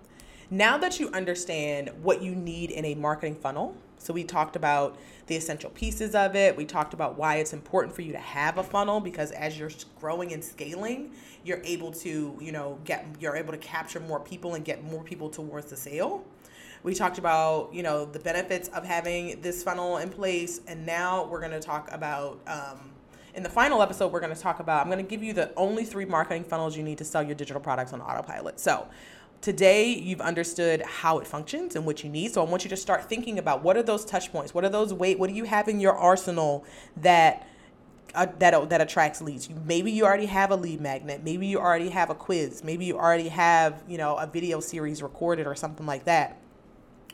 now 0.50 0.78
that 0.78 1.00
you 1.00 1.10
understand 1.10 1.90
what 2.02 2.22
you 2.22 2.34
need 2.34 2.70
in 2.70 2.84
a 2.84 2.94
marketing 2.94 3.36
funnel 3.36 3.76
so 4.02 4.12
we 4.12 4.24
talked 4.24 4.56
about 4.56 4.98
the 5.28 5.36
essential 5.36 5.70
pieces 5.70 6.16
of 6.16 6.34
it. 6.34 6.56
We 6.56 6.64
talked 6.64 6.92
about 6.92 7.16
why 7.16 7.36
it's 7.36 7.52
important 7.52 7.94
for 7.94 8.02
you 8.02 8.10
to 8.12 8.18
have 8.18 8.58
a 8.58 8.62
funnel 8.62 8.98
because 8.98 9.30
as 9.30 9.56
you're 9.56 9.70
growing 10.00 10.32
and 10.32 10.42
scaling 10.42 11.12
you're 11.44 11.60
able 11.64 11.90
to 11.90 12.36
you 12.40 12.52
know 12.52 12.78
get 12.84 13.06
you're 13.20 13.36
able 13.36 13.52
to 13.52 13.58
capture 13.58 14.00
more 14.00 14.20
people 14.20 14.54
and 14.54 14.64
get 14.64 14.82
more 14.84 15.02
people 15.02 15.28
towards 15.28 15.70
the 15.70 15.76
sale 15.76 16.24
we 16.82 16.94
talked 16.94 17.18
about, 17.18 17.72
you 17.72 17.82
know, 17.82 18.04
the 18.04 18.18
benefits 18.18 18.68
of 18.68 18.84
having 18.84 19.40
this 19.40 19.62
funnel 19.62 19.98
in 19.98 20.08
place. 20.08 20.60
And 20.66 20.84
now 20.84 21.26
we're 21.26 21.40
going 21.40 21.52
to 21.52 21.60
talk 21.60 21.88
about, 21.92 22.40
um, 22.46 22.90
in 23.34 23.42
the 23.42 23.48
final 23.48 23.82
episode, 23.82 24.12
we're 24.12 24.20
going 24.20 24.34
to 24.34 24.40
talk 24.40 24.60
about, 24.60 24.82
I'm 24.82 24.90
going 24.90 25.04
to 25.04 25.08
give 25.08 25.22
you 25.22 25.32
the 25.32 25.54
only 25.56 25.84
three 25.84 26.04
marketing 26.04 26.44
funnels 26.44 26.76
you 26.76 26.82
need 26.82 26.98
to 26.98 27.04
sell 27.04 27.22
your 27.22 27.34
digital 27.34 27.60
products 27.60 27.92
on 27.92 28.00
autopilot. 28.00 28.58
So, 28.58 28.88
today 29.40 29.88
you've 29.88 30.20
understood 30.20 30.82
how 30.82 31.18
it 31.18 31.26
functions 31.26 31.74
and 31.74 31.84
what 31.84 32.04
you 32.04 32.08
need. 32.08 32.32
So 32.32 32.46
i 32.46 32.48
want 32.48 32.62
you 32.62 32.70
to 32.70 32.76
start 32.76 33.08
thinking 33.08 33.38
about 33.40 33.62
what 33.64 33.76
are 33.76 33.82
those 33.82 34.04
touch 34.04 34.30
points? 34.30 34.54
What 34.54 34.64
are 34.64 34.68
those 34.68 34.94
weight? 34.94 35.18
What 35.18 35.28
do 35.28 35.34
you 35.34 35.44
have 35.44 35.66
in 35.68 35.80
your 35.80 35.94
arsenal 35.94 36.64
that 36.96 37.48
uh, 38.14 38.26
that 38.38 38.70
that 38.70 38.80
attracts 38.80 39.20
leads? 39.20 39.50
Maybe 39.50 39.90
you 39.90 40.04
already 40.04 40.26
have 40.26 40.52
a 40.52 40.56
lead 40.56 40.80
magnet. 40.80 41.24
Maybe 41.24 41.48
you 41.48 41.58
already 41.58 41.88
have 41.88 42.08
a 42.08 42.14
quiz. 42.14 42.62
Maybe 42.62 42.84
you 42.84 42.96
already 42.96 43.28
have 43.28 43.82
you 43.88 43.98
know 43.98 44.16
a 44.16 44.28
video 44.28 44.60
series 44.60 45.02
recorded 45.02 45.48
or 45.48 45.56
something 45.56 45.86
like 45.86 46.04
that 46.04 46.41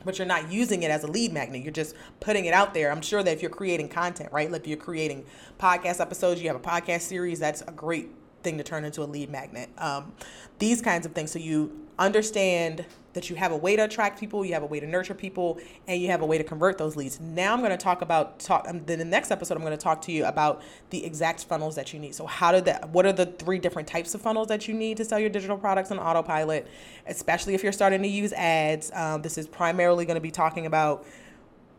but 0.04 0.18
you're 0.18 0.26
not 0.26 0.50
using 0.50 0.82
it 0.82 0.90
as 0.90 1.04
a 1.04 1.06
lead 1.06 1.32
magnet. 1.32 1.62
You're 1.62 1.72
just 1.72 1.94
putting 2.20 2.44
it 2.44 2.54
out 2.54 2.74
there. 2.74 2.90
I'm 2.90 3.02
sure 3.02 3.22
that 3.22 3.30
if 3.30 3.42
you're 3.42 3.50
creating 3.50 3.88
content, 3.88 4.30
right? 4.32 4.50
Like 4.50 4.62
if 4.62 4.66
you're 4.66 4.76
creating 4.76 5.24
podcast 5.58 6.00
episodes, 6.00 6.40
you 6.40 6.48
have 6.48 6.56
a 6.56 6.60
podcast 6.60 7.02
series, 7.02 7.38
that's 7.38 7.62
a 7.62 7.72
great 7.72 8.10
thing 8.42 8.58
to 8.58 8.64
turn 8.64 8.84
into 8.84 9.02
a 9.02 9.04
lead 9.04 9.30
magnet. 9.30 9.70
Um, 9.78 10.12
these 10.58 10.80
kinds 10.80 11.06
of 11.06 11.12
things. 11.12 11.30
So 11.30 11.38
you 11.38 11.86
understand 11.98 12.86
that 13.14 13.28
you 13.28 13.34
have 13.34 13.50
a 13.50 13.56
way 13.56 13.74
to 13.74 13.82
attract 13.82 14.20
people, 14.20 14.44
you 14.44 14.52
have 14.52 14.62
a 14.62 14.66
way 14.66 14.78
to 14.78 14.86
nurture 14.86 15.14
people, 15.14 15.58
and 15.88 16.00
you 16.00 16.08
have 16.08 16.20
a 16.20 16.26
way 16.26 16.38
to 16.38 16.44
convert 16.44 16.78
those 16.78 16.94
leads. 16.94 17.18
Now 17.18 17.52
I'm 17.52 17.58
going 17.58 17.72
to 17.72 17.76
talk 17.76 18.00
about 18.00 18.38
talk. 18.38 18.66
Um, 18.68 18.84
then 18.86 19.00
the 19.00 19.04
next 19.04 19.32
episode, 19.32 19.56
I'm 19.56 19.64
going 19.64 19.76
to 19.76 19.82
talk 19.82 20.02
to 20.02 20.12
you 20.12 20.24
about 20.24 20.62
the 20.90 21.04
exact 21.04 21.44
funnels 21.44 21.74
that 21.74 21.92
you 21.92 21.98
need. 21.98 22.14
So 22.14 22.26
how 22.26 22.52
did 22.52 22.66
that? 22.66 22.90
What 22.90 23.06
are 23.06 23.12
the 23.12 23.26
three 23.26 23.58
different 23.58 23.88
types 23.88 24.14
of 24.14 24.22
funnels 24.22 24.48
that 24.48 24.68
you 24.68 24.74
need 24.74 24.98
to 24.98 25.04
sell 25.04 25.18
your 25.18 25.30
digital 25.30 25.58
products 25.58 25.90
on 25.90 25.98
autopilot? 25.98 26.68
Especially 27.06 27.54
if 27.54 27.62
you're 27.62 27.72
starting 27.72 28.02
to 28.02 28.08
use 28.08 28.32
ads. 28.34 28.92
Um, 28.94 29.22
this 29.22 29.36
is 29.36 29.48
primarily 29.48 30.04
going 30.04 30.16
to 30.16 30.20
be 30.20 30.30
talking 30.30 30.66
about 30.66 31.04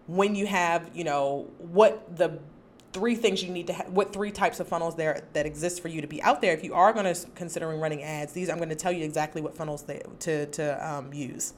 when 0.08 0.36
you 0.36 0.48
have, 0.48 0.90
you 0.94 1.04
know, 1.04 1.48
what 1.60 2.18
the 2.18 2.40
three 2.92 3.16
things 3.16 3.44
you 3.44 3.52
need 3.52 3.68
to 3.68 3.74
have 3.74 3.90
what 3.90 4.12
three 4.12 4.32
types 4.32 4.60
of 4.60 4.68
funnels 4.68 4.96
there 4.96 5.24
that 5.34 5.46
exist 5.46 5.82
for 5.82 5.88
you 5.88 6.02
to 6.02 6.08
be 6.08 6.22
out 6.24 6.42
there 6.42 6.54
if 6.54 6.64
you 6.64 6.74
are 6.74 6.92
going 6.92 7.14
to 7.14 7.28
considering 7.36 7.80
running 7.80 8.04
ads. 8.04 8.34
These 8.34 8.50
i'm 8.50 8.58
going 8.58 8.70
to 8.70 8.76
tell 8.76 8.92
you 8.92 9.04
exactly 9.04 9.42
what 9.42 9.56
funnels 9.56 9.84
they, 9.84 10.02
to, 10.20 10.46
to 10.48 10.90
um, 10.90 11.14
use. 11.14 11.54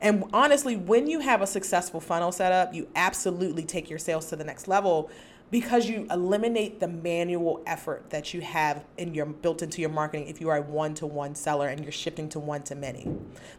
And 0.00 0.24
honestly 0.32 0.76
when 0.76 1.06
you 1.06 1.20
have 1.20 1.42
a 1.42 1.46
successful 1.46 2.00
funnel 2.00 2.32
setup 2.32 2.74
you 2.74 2.88
absolutely 2.94 3.64
take 3.64 3.88
your 3.88 3.98
sales 3.98 4.26
to 4.30 4.36
the 4.36 4.44
next 4.44 4.68
level 4.68 5.10
because 5.50 5.88
you 5.88 6.06
eliminate 6.10 6.78
the 6.78 6.86
manual 6.86 7.60
effort 7.66 8.08
that 8.10 8.32
you 8.32 8.40
have 8.40 8.84
in 8.96 9.14
your 9.14 9.26
built 9.26 9.62
into 9.62 9.80
your 9.80 9.90
marketing 9.90 10.28
if 10.28 10.40
you 10.40 10.48
are 10.48 10.58
a 10.58 10.62
one-to-one 10.62 11.34
seller 11.34 11.68
and 11.68 11.82
you're 11.82 11.92
shifting 11.92 12.28
to 12.28 12.38
one-to-many 12.38 13.08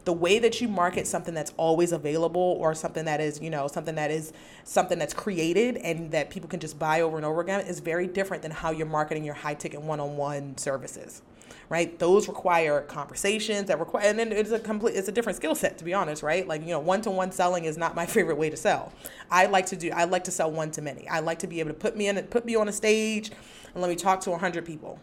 the 0.06 0.13
way 0.13 0.39
that 0.39 0.62
you 0.62 0.67
market 0.67 1.06
something 1.06 1.34
that's 1.34 1.54
always 1.58 1.91
available 1.91 2.58
or 2.60 2.73
something 2.73 3.06
that 3.06 3.19
is 3.19 3.41
you 3.41 3.49
know 3.49 3.67
something 3.67 3.95
that 3.95 4.12
is 4.12 4.32
something 4.63 4.97
that's 4.97 5.13
created 5.13 5.77
and 5.77 6.12
that 6.12 6.30
people 6.30 6.47
can 6.47 6.60
just 6.60 6.80
buy 6.80 7.01
over 7.01 7.17
and 7.17 7.25
over 7.25 7.41
again 7.41 7.60
is 7.65 7.80
very 7.80 8.08
different 8.08 8.41
than 8.41 8.51
how 8.51 8.71
you're 8.71 8.88
marketing 8.88 9.23
your 9.23 9.36
high 9.36 9.54
ticket 9.54 9.82
one-on-one 9.82 10.58
services 10.58 11.21
right? 11.71 11.97
Those 11.99 12.27
require 12.27 12.81
conversations 12.81 13.67
that 13.69 13.79
require, 13.79 14.03
and 14.03 14.19
then 14.19 14.34
it's 14.34 14.51
a 14.51 14.60
complete, 14.60 14.93
it's 14.93 15.07
a 15.07 15.12
different 15.12 15.38
skill 15.38 15.55
set 15.55 15.77
to 15.77 15.86
be 15.86 15.93
honest, 15.93 16.21
right? 16.21 16.45
Like, 16.45 16.62
you 16.63 16.67
know, 16.67 16.79
one 16.79 17.01
to 17.03 17.10
one 17.10 17.31
selling 17.31 17.63
is 17.63 17.77
not 17.77 17.95
my 17.95 18.05
favorite 18.15 18.38
way 18.38 18.49
to 18.49 18.57
sell. 18.57 18.91
I 19.31 19.45
like 19.45 19.67
to 19.67 19.77
do, 19.77 19.89
I 19.91 20.03
like 20.03 20.25
to 20.25 20.31
sell 20.31 20.51
one 20.51 20.69
to 20.71 20.81
many. 20.81 21.07
I 21.07 21.21
like 21.21 21.39
to 21.39 21.47
be 21.47 21.62
able 21.62 21.69
to 21.69 21.73
put 21.73 21.95
me 21.95 22.10
in, 22.10 22.21
put 22.23 22.43
me 22.43 22.57
on 22.57 22.67
a 22.67 22.73
stage 22.73 23.31
and 23.73 23.81
let 23.81 23.89
me 23.89 23.95
talk 23.95 24.19
to 24.21 24.31
100 24.31 24.65
people 24.65 24.99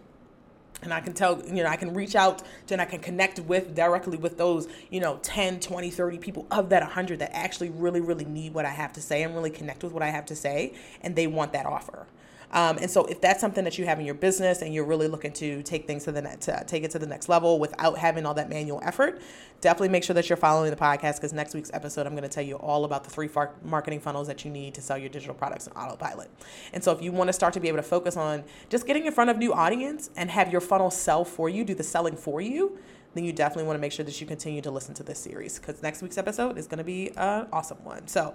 and 0.83 0.93
i 0.93 1.01
can 1.01 1.13
tell 1.13 1.43
you 1.47 1.63
know 1.63 1.67
i 1.67 1.77
can 1.77 1.95
reach 1.95 2.15
out 2.15 2.43
and 2.71 2.81
i 2.81 2.85
can 2.85 3.01
connect 3.01 3.39
with 3.41 3.75
directly 3.75 4.17
with 4.17 4.39
those 4.39 4.69
you 4.91 5.01
know 5.01 5.19
10 5.23 5.61
20 5.61 5.91
30 5.91 6.19
people 6.19 6.47
of 6.51 6.69
that 6.69 6.83
100 6.83 7.19
that 7.19 7.31
actually 7.35 7.71
really 7.71 8.01
really 8.01 8.25
need 8.25 8.55
what 8.55 8.65
i 8.65 8.71
have 8.71 8.93
to 8.93 9.01
say 9.01 9.23
and 9.23 9.35
really 9.35 9.51
connect 9.51 9.83
with 9.83 9.93
what 9.93 10.03
i 10.03 10.09
have 10.09 10.27
to 10.27 10.37
say 10.37 10.73
and 11.03 11.17
they 11.17 11.27
want 11.27 11.53
that 11.53 11.67
offer 11.67 12.07
um, 12.51 12.79
and 12.79 12.91
so 12.91 13.05
if 13.07 13.21
that's 13.21 13.41
something 13.41 13.65
that 13.65 13.79
you 13.79 13.85
have 13.85 14.01
in 14.01 14.07
your 14.07 14.15
business 14.15 14.63
and 14.63 14.73
you're 14.73 14.85
really 14.85 15.09
looking 15.09 15.33
to 15.35 15.63
take 15.63 15.87
things 15.87 16.05
to 16.05 16.13
the 16.13 16.23
next, 16.23 16.47
to 16.47 16.65
take 16.67 16.83
it 16.83 16.91
to 16.93 16.99
the 16.99 17.07
next 17.07 17.29
level 17.29 17.59
without 17.59 17.99
having 17.99 18.25
all 18.25 18.35
that 18.35 18.49
manual 18.49 18.81
effort, 18.83 19.21
definitely 19.61 19.91
make 19.91 20.03
sure 20.03 20.15
that 20.15 20.31
you're 20.31 20.37
following 20.37 20.71
the 20.71 20.77
podcast 20.77 21.17
because 21.17 21.33
next 21.33 21.55
week's 21.55 21.71
episode, 21.75 22.07
I'm 22.07 22.13
going 22.13 22.23
to 22.23 22.29
tell 22.29 22.45
you 22.45 22.57
all 22.57 22.85
about 22.85 23.05
the 23.05 23.11
three 23.11 23.29
marketing 23.63 24.01
funnels 24.01 24.29
that 24.29 24.45
you 24.45 24.51
need 24.51 24.75
to 24.75 24.81
sell 24.81 24.97
your 24.97 25.11
digital 25.11 25.35
products 25.35 25.69
on 25.69 25.75
autopilot. 25.77 26.31
And 26.73 26.83
so 26.83 26.93
if 26.93 27.03
you 27.03 27.13
want 27.13 27.29
to 27.29 27.33
start 27.33 27.53
to 27.55 27.61
be 27.61 27.69
able 27.69 27.79
to 27.79 27.83
focus 27.83 28.17
on 28.17 28.45
just 28.71 28.87
getting 28.87 29.05
in 29.05 29.13
front 29.13 29.29
of 29.29 29.37
new 29.37 29.53
audience 29.53 30.09
and 30.17 30.31
have 30.31 30.51
your 30.51 30.63
funnel 30.69 30.91
sell 30.91 31.25
for 31.25 31.49
you, 31.49 31.65
do 31.65 31.75
the 31.75 31.83
selling 31.83 32.17
for 32.17 32.41
you, 32.41 32.79
then 33.15 33.25
you 33.25 33.33
definitely 33.33 33.65
want 33.65 33.77
to 33.77 33.81
make 33.81 33.93
sure 33.93 34.05
that 34.05 34.21
you 34.21 34.27
continue 34.27 34.61
to 34.63 34.71
listen 34.71 34.95
to 34.95 35.03
this 35.03 35.19
series 35.19 35.59
because 35.59 35.83
next 35.83 36.03
week's 36.03 36.19
episode 36.19 36.59
is 36.59 36.67
going 36.67 36.79
to 36.79 36.85
be 36.85 37.09
an 37.17 37.47
awesome 37.53 37.83
one. 37.85 38.07
So 38.07 38.35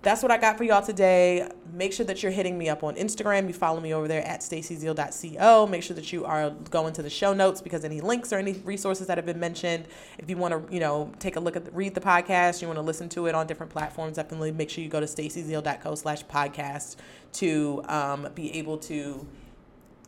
that's 0.00 0.22
what 0.22 0.30
I 0.30 0.38
got 0.38 0.56
for 0.56 0.64
y'all 0.64 0.82
today. 0.82 1.48
Make 1.72 1.92
sure 1.92 2.06
that 2.06 2.22
you're 2.22 2.30
hitting 2.30 2.56
me 2.56 2.68
up 2.68 2.84
on 2.84 2.94
Instagram. 2.94 3.48
You 3.48 3.52
follow 3.52 3.80
me 3.80 3.92
over 3.92 4.06
there 4.06 4.24
at 4.24 4.40
stacyzeal.co. 4.40 5.66
Make 5.66 5.82
sure 5.82 5.96
that 5.96 6.12
you 6.12 6.24
are 6.24 6.50
going 6.70 6.92
to 6.94 7.02
the 7.02 7.10
show 7.10 7.34
notes 7.34 7.60
because 7.60 7.84
any 7.84 8.00
links 8.00 8.32
or 8.32 8.36
any 8.36 8.52
resources 8.52 9.08
that 9.08 9.18
have 9.18 9.26
been 9.26 9.40
mentioned, 9.40 9.86
if 10.18 10.30
you 10.30 10.36
want 10.36 10.68
to, 10.68 10.72
you 10.72 10.78
know, 10.78 11.12
take 11.18 11.34
a 11.34 11.40
look 11.40 11.56
at 11.56 11.64
the, 11.64 11.70
read 11.72 11.94
the 11.94 12.00
podcast, 12.00 12.62
you 12.62 12.68
want 12.68 12.78
to 12.78 12.82
listen 12.82 13.08
to 13.10 13.26
it 13.26 13.34
on 13.34 13.48
different 13.48 13.72
platforms, 13.72 14.16
definitely 14.16 14.52
make 14.52 14.70
sure 14.70 14.84
you 14.84 14.90
go 14.90 15.00
to 15.00 15.06
stacyzeal.co 15.06 15.94
slash 15.96 16.24
podcast 16.26 16.96
to 17.32 17.82
um, 17.88 18.28
be 18.36 18.54
able 18.56 18.78
to 18.78 19.26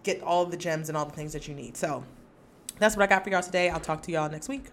get 0.02 0.22
all 0.22 0.46
the 0.46 0.56
gems 0.56 0.88
and 0.88 0.96
all 0.96 1.04
the 1.04 1.14
things 1.14 1.32
that 1.32 1.48
you 1.48 1.54
need. 1.54 1.76
So 1.76 2.04
that's 2.78 2.96
what 2.96 3.02
I 3.02 3.06
got 3.06 3.24
for 3.24 3.30
y'all 3.30 3.42
today. 3.42 3.68
I'll 3.68 3.80
talk 3.80 4.02
to 4.02 4.12
y'all 4.12 4.30
next 4.30 4.48
week. 4.48 4.66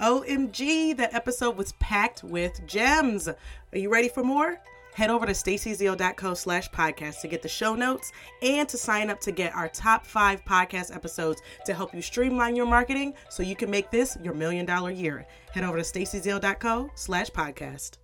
OMG, 0.00 0.96
that 0.96 1.14
episode 1.14 1.56
was 1.56 1.72
packed 1.74 2.24
with 2.24 2.66
gems. 2.66 3.28
Are 3.28 3.78
you 3.78 3.90
ready 3.90 4.08
for 4.08 4.24
more? 4.24 4.60
Head 4.94 5.10
over 5.10 5.26
to 5.26 5.32
stacyzeal.co 5.32 6.34
slash 6.34 6.70
podcast 6.70 7.20
to 7.20 7.28
get 7.28 7.42
the 7.42 7.48
show 7.48 7.74
notes 7.74 8.12
and 8.42 8.68
to 8.68 8.78
sign 8.78 9.10
up 9.10 9.18
to 9.20 9.32
get 9.32 9.54
our 9.54 9.68
top 9.68 10.06
five 10.06 10.44
podcast 10.44 10.94
episodes 10.94 11.42
to 11.66 11.74
help 11.74 11.92
you 11.94 12.00
streamline 12.00 12.54
your 12.54 12.66
marketing 12.66 13.14
so 13.28 13.42
you 13.42 13.56
can 13.56 13.70
make 13.70 13.90
this 13.90 14.16
your 14.22 14.34
million 14.34 14.64
dollar 14.64 14.90
year. 14.92 15.26
Head 15.52 15.64
over 15.64 15.78
to 15.78 15.82
stacyzeal.co 15.82 16.90
slash 16.94 17.30
podcast. 17.30 17.98